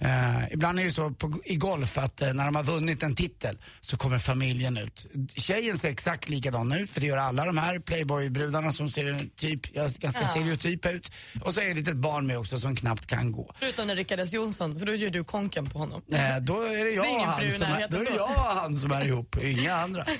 jag. 0.00 0.08
Eh, 0.10 0.52
ibland 0.52 0.80
är 0.80 0.84
det 0.84 0.90
så 0.90 1.10
på, 1.10 1.32
i 1.44 1.56
golf 1.56 1.98
att 1.98 2.22
eh, 2.22 2.32
när 2.34 2.44
de 2.44 2.56
har 2.56 2.62
vunnit 2.64 3.02
en 3.02 3.14
titel 3.14 3.58
så 3.80 3.96
kommer 3.96 4.18
familjen 4.18 4.76
ut. 4.78 5.06
Tjejen 5.36 5.78
ser 5.78 5.88
exakt 5.88 6.28
likadan 6.28 6.72
ut, 6.72 6.90
för 6.90 7.00
det 7.00 7.06
gör 7.06 7.16
alla 7.16 7.44
de 7.44 7.58
här 7.58 7.78
playboy-brudarna 7.78 8.72
som 8.72 8.90
ser 8.90 9.28
typ, 9.36 9.62
ganska 9.72 9.98
Ja. 10.02 10.28
stereotypa 10.28 10.90
ut. 10.90 11.10
Och 11.44 11.54
så 11.54 11.60
är 11.60 11.64
det 11.64 11.70
ett 11.70 11.76
litet 11.76 11.96
barn 11.96 12.26
med 12.26 12.38
också 12.38 12.58
som 12.60 12.76
knappt 12.76 13.06
kan 13.06 13.32
gå. 13.32 13.54
Förutom 13.58 13.86
när 13.86 13.96
Rickard 13.96 14.20
S 14.20 14.32
Jonsson, 14.32 14.78
för 14.78 14.86
då 14.86 14.94
gör 14.94 15.10
du 15.10 15.24
konken 15.24 15.70
på 15.70 15.78
honom. 15.78 16.02
Eh, 16.12 16.36
då 16.40 16.62
är 16.80 16.84
det 16.84 16.90
jag 16.90 17.04
Det 17.04 17.08
är 17.08 17.14
ingen 17.14 17.28
och 17.28 17.34
han 17.34 17.50
som 17.50 17.66
är, 17.66 17.88
då 17.88 17.96
är 17.96 18.04
det 18.04 18.16
jag 18.16 18.30
och 18.30 18.42
han 18.42 18.76
som 18.76 18.92
är 18.92 19.06
ihop, 19.06 19.36
inga 19.42 19.74
andra. 19.74 20.04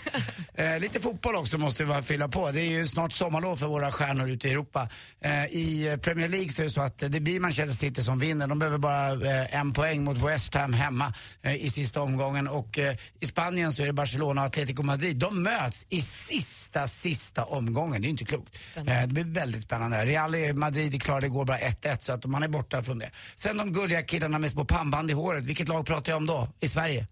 Eh, 0.54 0.78
lite 0.80 1.00
fotboll 1.00 1.36
också 1.36 1.58
måste 1.58 1.84
vi 1.84 2.02
fylla 2.02 2.28
på. 2.28 2.50
Det 2.50 2.60
är 2.60 2.70
ju 2.70 2.86
snart 2.86 3.12
sommarlov 3.12 3.56
för 3.56 3.66
våra 3.66 3.92
stjärnor 3.92 4.28
ute 4.28 4.48
i 4.48 4.50
Europa. 4.50 4.88
Eh, 5.20 5.44
I 5.44 5.98
Premier 6.02 6.28
League 6.28 6.48
så 6.48 6.62
är 6.62 6.64
det 6.64 6.70
så 6.70 6.80
att 6.80 6.98
det 6.98 7.20
blir 7.20 7.40
Manchester 7.40 7.76
City 7.76 8.02
som 8.02 8.18
vinner. 8.18 8.46
De 8.46 8.58
behöver 8.58 8.78
bara 8.78 9.12
eh, 9.12 9.54
en 9.60 9.72
poäng 9.72 10.04
mot 10.04 10.18
West 10.18 10.54
Ham 10.54 10.72
hemma 10.72 11.14
eh, 11.42 11.54
i 11.64 11.70
sista 11.70 12.02
omgången. 12.02 12.48
Och 12.48 12.78
eh, 12.78 12.96
i 13.20 13.26
Spanien 13.26 13.72
så 13.72 13.82
är 13.82 13.86
det 13.86 13.92
Barcelona 13.92 14.40
och 14.40 14.46
Atletico 14.46 14.82
Madrid. 14.82 15.16
De 15.16 15.42
möts 15.42 15.86
i 15.88 16.02
sista, 16.02 16.86
sista 16.86 17.44
omgången. 17.44 18.02
Det 18.02 18.08
är 18.08 18.10
inte 18.10 18.24
klokt. 18.24 18.58
Eh, 18.76 18.84
det 18.84 19.06
blir 19.06 19.24
väldigt 19.24 19.62
spännande. 19.62 20.04
Real 20.06 20.54
Madrid 20.54 21.02
klarade 21.02 21.26
igår 21.26 21.44
bara 21.44 21.58
1-1 21.58 21.98
så 22.00 22.12
att 22.12 22.24
man 22.24 22.42
är 22.42 22.48
borta 22.48 22.82
från 22.82 22.98
det. 22.98 23.10
Sen 23.34 23.56
de 23.56 23.72
gulliga 23.72 24.02
killarna 24.02 24.38
med 24.38 24.50
små 24.50 24.64
pannband 24.64 25.10
i 25.10 25.14
håret. 25.14 25.46
Vilket 25.46 25.68
lag 25.68 25.86
pratar 25.86 26.12
jag 26.12 26.16
om 26.16 26.26
då? 26.26 26.47
I 26.62 26.68
Sverige? 26.68 27.06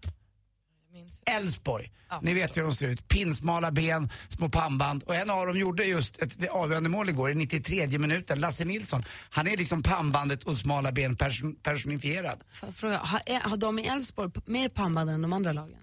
Elfsborg. 1.25 1.89
Ni 2.21 2.33
vet 2.33 2.57
hur 2.57 2.61
de 2.61 2.75
ser 2.75 2.87
ut. 2.87 3.07
Pinsmala 3.07 3.71
ben, 3.71 4.09
små 4.29 4.49
pannband. 4.49 5.03
Och 5.03 5.15
en 5.15 5.29
av 5.29 5.47
dem 5.47 5.57
gjorde 5.57 5.83
just 5.85 6.17
ett 6.17 6.49
avgörande 6.49 6.89
mål 6.89 7.09
igår 7.09 7.31
i 7.31 7.35
93 7.35 7.87
minuten. 7.99 8.39
Lasse 8.39 8.65
Nilsson. 8.65 9.03
Han 9.29 9.47
är 9.47 9.57
liksom 9.57 9.83
pannbandet 9.83 10.43
och 10.43 10.57
smala 10.57 10.91
ben 10.91 11.15
person, 11.15 11.55
personifierad. 11.55 12.43
Fråga, 12.75 12.97
har, 12.97 13.49
har 13.49 13.57
de 13.57 13.79
i 13.79 13.87
Elfsborg 13.87 14.31
mer 14.45 14.69
pannband 14.69 15.09
än 15.09 15.21
de 15.21 15.33
andra 15.33 15.53
lagen? 15.53 15.77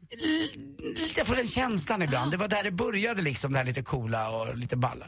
Jag 1.17 1.27
får 1.27 1.37
den 1.37 1.47
känslan 1.49 2.03
ibland. 2.03 2.31
Det 2.31 2.37
var 2.37 2.49
där 2.49 2.63
det 2.63 2.71
började 2.71 3.23
liksom, 3.23 3.53
det 3.53 3.59
här 3.59 3.65
lite 3.65 3.83
coola 3.83 4.31
och 4.31 4.57
lite 4.57 4.77
balla. 4.77 5.07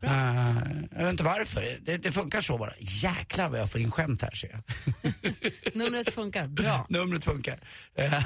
Eh, 0.00 0.12
jag 0.90 0.98
vet 0.98 1.10
inte 1.10 1.24
varför. 1.24 1.78
Det, 1.82 1.96
det 1.96 2.12
funkar 2.12 2.40
så 2.40 2.58
bara. 2.58 2.72
Jäklar 2.78 3.48
vad 3.48 3.60
jag 3.60 3.70
får 3.72 3.80
in 3.80 3.90
skämt 3.90 4.22
här 4.22 4.30
ser 4.30 4.50
jag. 4.50 4.62
Numret 5.74 6.14
funkar, 6.14 6.46
bra. 6.46 6.86
Numret 6.88 7.24
funkar. 7.24 7.60
Eh, 7.94 8.22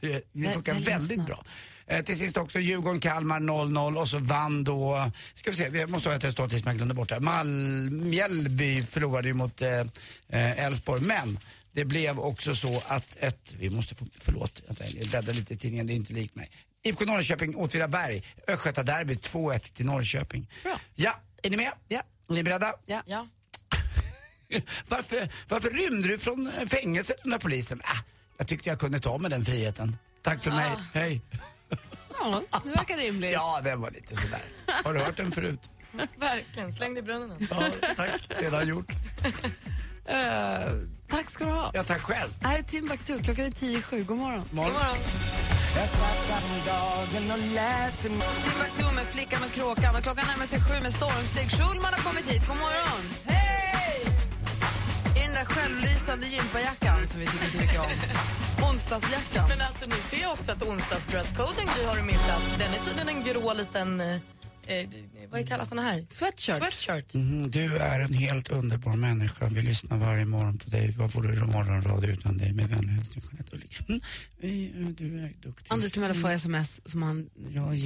det 0.32 0.52
funkar 0.54 0.74
väldigt 0.74 1.14
snabbt. 1.14 1.28
bra. 1.28 1.44
Eh, 1.88 2.04
Till 2.04 2.18
sist 2.18 2.36
också 2.36 2.58
Djurgården-Kalmar 2.58 3.40
0-0 3.40 3.96
och 3.96 4.08
så 4.08 4.18
vann 4.18 4.64
då, 4.64 5.10
ska 5.34 5.50
vi 5.50 5.56
se, 5.56 5.68
vi 5.68 5.86
måste 5.86 6.08
ha 6.08 6.16
ett 6.16 6.24
resultat 6.24 6.50
tills 6.50 6.64
man 6.64 6.76
glömde 6.76 6.94
bort 6.94 7.08
det. 7.08 7.20
Mal 7.20 7.46
Mjällby 7.90 8.82
förlorade 8.82 9.28
ju 9.28 9.34
mot 9.34 9.62
eh, 9.62 9.80
eh, 10.28 10.64
Elfsborg, 10.64 11.02
men 11.02 11.38
det 11.72 11.84
blev 11.84 12.18
också 12.20 12.54
så 12.54 12.82
att 12.88 13.16
ett, 13.20 13.54
vi 13.58 13.70
måste 13.70 13.94
få, 13.94 14.06
förlåt 14.18 14.62
jag 14.66 15.08
bläddrar 15.08 15.34
lite 15.34 15.54
i 15.54 15.56
tidningen, 15.56 15.86
det 15.86 15.92
är 15.92 15.94
inte 15.94 16.12
likt 16.12 16.34
mig. 16.34 16.48
IFK 16.84 17.04
Norrköping, 17.04 17.56
Åtvidaberg, 17.56 18.22
Östgötaderby 18.48 19.14
2-1 19.14 19.58
till 19.58 19.86
Norrköping. 19.86 20.46
Bra. 20.62 20.80
Ja, 20.94 21.20
är 21.42 21.50
ni 21.50 21.56
med? 21.56 21.72
Ja. 21.88 22.02
Är 22.28 22.34
ni 22.34 22.42
beredda? 22.42 22.74
Ja. 22.86 23.02
Ja. 23.06 23.28
Varför, 24.88 25.28
varför 25.48 25.70
rymde 25.70 26.08
du 26.08 26.18
från 26.18 26.46
eh, 26.46 26.66
fängelset 26.66 27.16
under 27.24 27.38
polisen? 27.38 27.80
Ah, 27.84 27.96
jag 28.38 28.46
tyckte 28.46 28.68
jag 28.68 28.80
kunde 28.80 28.98
ta 29.00 29.18
med 29.18 29.30
den 29.30 29.44
friheten. 29.44 29.96
Tack 30.22 30.44
för 30.44 30.50
mig, 30.50 30.70
hej. 30.94 31.20
Ja, 32.20 32.42
det 32.64 32.70
verkar 32.70 32.96
rimligt. 32.96 33.32
Ja, 33.32 33.60
den 33.64 33.80
var 33.80 33.90
lite 33.90 34.16
sådär. 34.16 34.42
Har 34.84 34.94
du 34.94 35.00
hört 35.00 35.16
den 35.16 35.32
förut? 35.32 35.70
Verkligen, 36.16 36.72
släng 36.72 36.94
dig 36.94 37.02
i 37.02 37.06
brunnen. 37.06 37.48
Ja, 37.50 37.62
tack. 37.96 38.20
Redan 38.28 38.68
gjort. 38.68 38.92
Eh, 40.08 40.72
tack 41.08 41.30
ska 41.30 41.44
du 41.44 41.50
ha. 41.50 41.70
Ja, 41.74 41.82
tack 41.82 42.00
själv. 42.00 42.30
Här 42.42 42.58
är 42.58 42.62
Timbuktu, 42.62 43.22
klockan 43.22 43.46
är 43.46 43.50
tio 43.50 43.78
i 43.78 43.82
sju. 43.82 44.04
God 44.04 44.16
morgon. 44.16 44.44
Morgon. 44.50 44.96
Timbuktu 48.44 48.94
med 48.94 49.06
Flickan 49.06 49.42
och 49.44 49.52
Kråkan 49.52 49.96
och 49.96 50.02
klockan 50.02 50.24
närmar 50.28 50.46
sig 50.46 50.60
sju 50.60 50.82
med 50.82 50.92
stormsteg. 50.92 51.50
Schulman 51.50 51.92
har 51.94 52.02
kommit 52.02 52.30
hit. 52.30 52.48
God 52.48 52.56
morgon. 52.56 53.02
Hej! 53.24 54.02
I 55.16 55.20
den 55.20 55.34
där 55.34 55.44
självlysande 55.44 56.26
gympajackan 56.26 57.06
som 57.06 57.20
vi 57.20 57.26
tycker 57.26 57.48
så 57.48 57.58
mycket 57.58 57.80
om. 57.80 57.86
Onsdagsjackan. 58.62 59.48
Men 59.48 59.60
alltså 59.60 59.86
nu 59.88 59.96
ser 59.96 60.20
jag 60.22 60.32
också 60.32 60.52
att 60.52 60.62
onsdagsdresscoden 60.62 61.66
Gry 61.76 61.84
har 61.84 61.96
du 61.96 62.02
missat. 62.02 62.42
Den 62.58 62.74
är 62.74 62.78
tydligen 62.78 63.08
en 63.08 63.24
grå 63.24 63.54
liten, 63.54 64.00
eh, 64.00 64.16
eh, 64.66 64.88
vad 65.30 65.48
kallas 65.48 65.68
såna 65.68 65.82
här? 65.82 66.06
Sweatshirt. 66.08 66.56
Sweatshirt. 66.56 67.14
Mm, 67.14 67.50
du 67.50 67.76
är 67.76 68.00
en 68.00 68.12
helt 68.12 68.50
underbar 68.50 68.96
människa. 68.96 69.48
Vi 69.48 69.62
lyssnar 69.62 69.98
varje 69.98 70.24
morgon 70.24 70.58
på 70.58 70.70
dig. 70.70 70.94
Vad 70.98 71.10
vore 71.10 71.44
morgonradio 71.44 72.10
utan 72.10 72.38
dig? 72.38 72.52
Med 72.52 72.68
vänlig 72.68 72.92
hälsning 72.92 73.24
Jeanette 73.30 73.56
Ulrik. 73.56 73.88
Mm, 73.88 74.00
eh, 74.40 74.88
du 74.88 75.18
är 75.24 75.32
duktig. 75.42 75.66
Anders 75.68 75.92
Timell 75.92 76.14
får 76.14 76.30
sms 76.30 76.88
som 76.88 77.02
han 77.02 77.30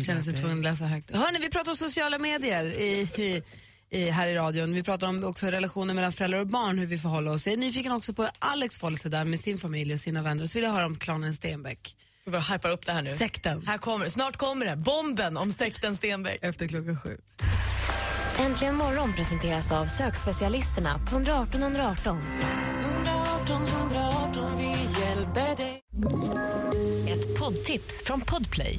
känner 0.07 0.21
sig 0.21 0.35
tvungen 0.35 0.59
att 0.59 0.65
läsa 0.65 0.85
högt. 0.85 1.11
Hörni, 1.11 1.39
vi 1.39 1.51
pratar 1.51 1.71
om 1.71 1.77
sociala 1.77 2.19
medier 2.19 2.65
i, 2.65 3.01
i, 3.01 3.43
i, 3.91 4.11
här 4.11 4.27
i 4.27 4.35
radion. 4.35 4.75
Vi 4.75 4.83
pratar 4.83 5.07
om 5.07 5.25
också 5.25 5.47
relationer 5.47 5.95
mellan 5.95 6.13
föräldrar 6.13 6.41
och 6.41 6.47
barn, 6.47 6.79
hur 6.79 6.87
vi 6.87 6.99
förhåller 6.99 7.31
oss. 7.31 7.47
Jag 7.47 7.53
är 7.53 7.57
nyfiken 7.57 7.93
också 7.93 8.13
på 8.13 8.29
Alex 8.39 8.77
förhåller 8.79 8.99
sig 8.99 9.11
där 9.11 9.25
med 9.25 9.41
sin 9.41 9.59
familj 9.59 9.93
och 9.93 10.01
sina 10.01 10.23
vänner. 10.23 10.47
Så 10.47 10.59
vill 10.59 10.65
jag 10.65 10.73
höra 10.73 10.87
om 10.87 10.97
klanen 10.97 11.35
Stenbeck. 11.35 11.97
Vi 12.25 12.33
bara 12.33 12.43
hypar 12.43 12.71
upp 12.71 12.87
det 12.87 12.93
här 12.93 13.03
nu. 13.03 13.11
Sekten. 13.17 13.67
Här 13.67 13.79
kommer. 13.79 14.09
Snart 14.09 14.37
kommer 14.37 14.67
det. 14.67 14.77
Bomben 14.77 15.37
om 15.37 15.53
sekten 15.53 15.97
Stenbeck. 15.97 16.39
Efter 16.43 16.69
klockan 16.69 16.99
sju. 17.01 17.19
Äntligen 18.39 18.75
morgon 18.75 19.13
presenteras 19.13 19.73
av 19.73 19.87
sökspecialisterna 19.87 20.99
på 20.99 21.17
118 21.17 21.63
118. 21.63 22.19
118 22.83 23.67
118, 23.67 24.59
vi 24.59 25.01
hjälper 25.01 25.57
dig. 25.57 25.83
Ett 27.09 27.39
poddtips 27.39 28.03
från 28.05 28.21
Podplay. 28.21 28.79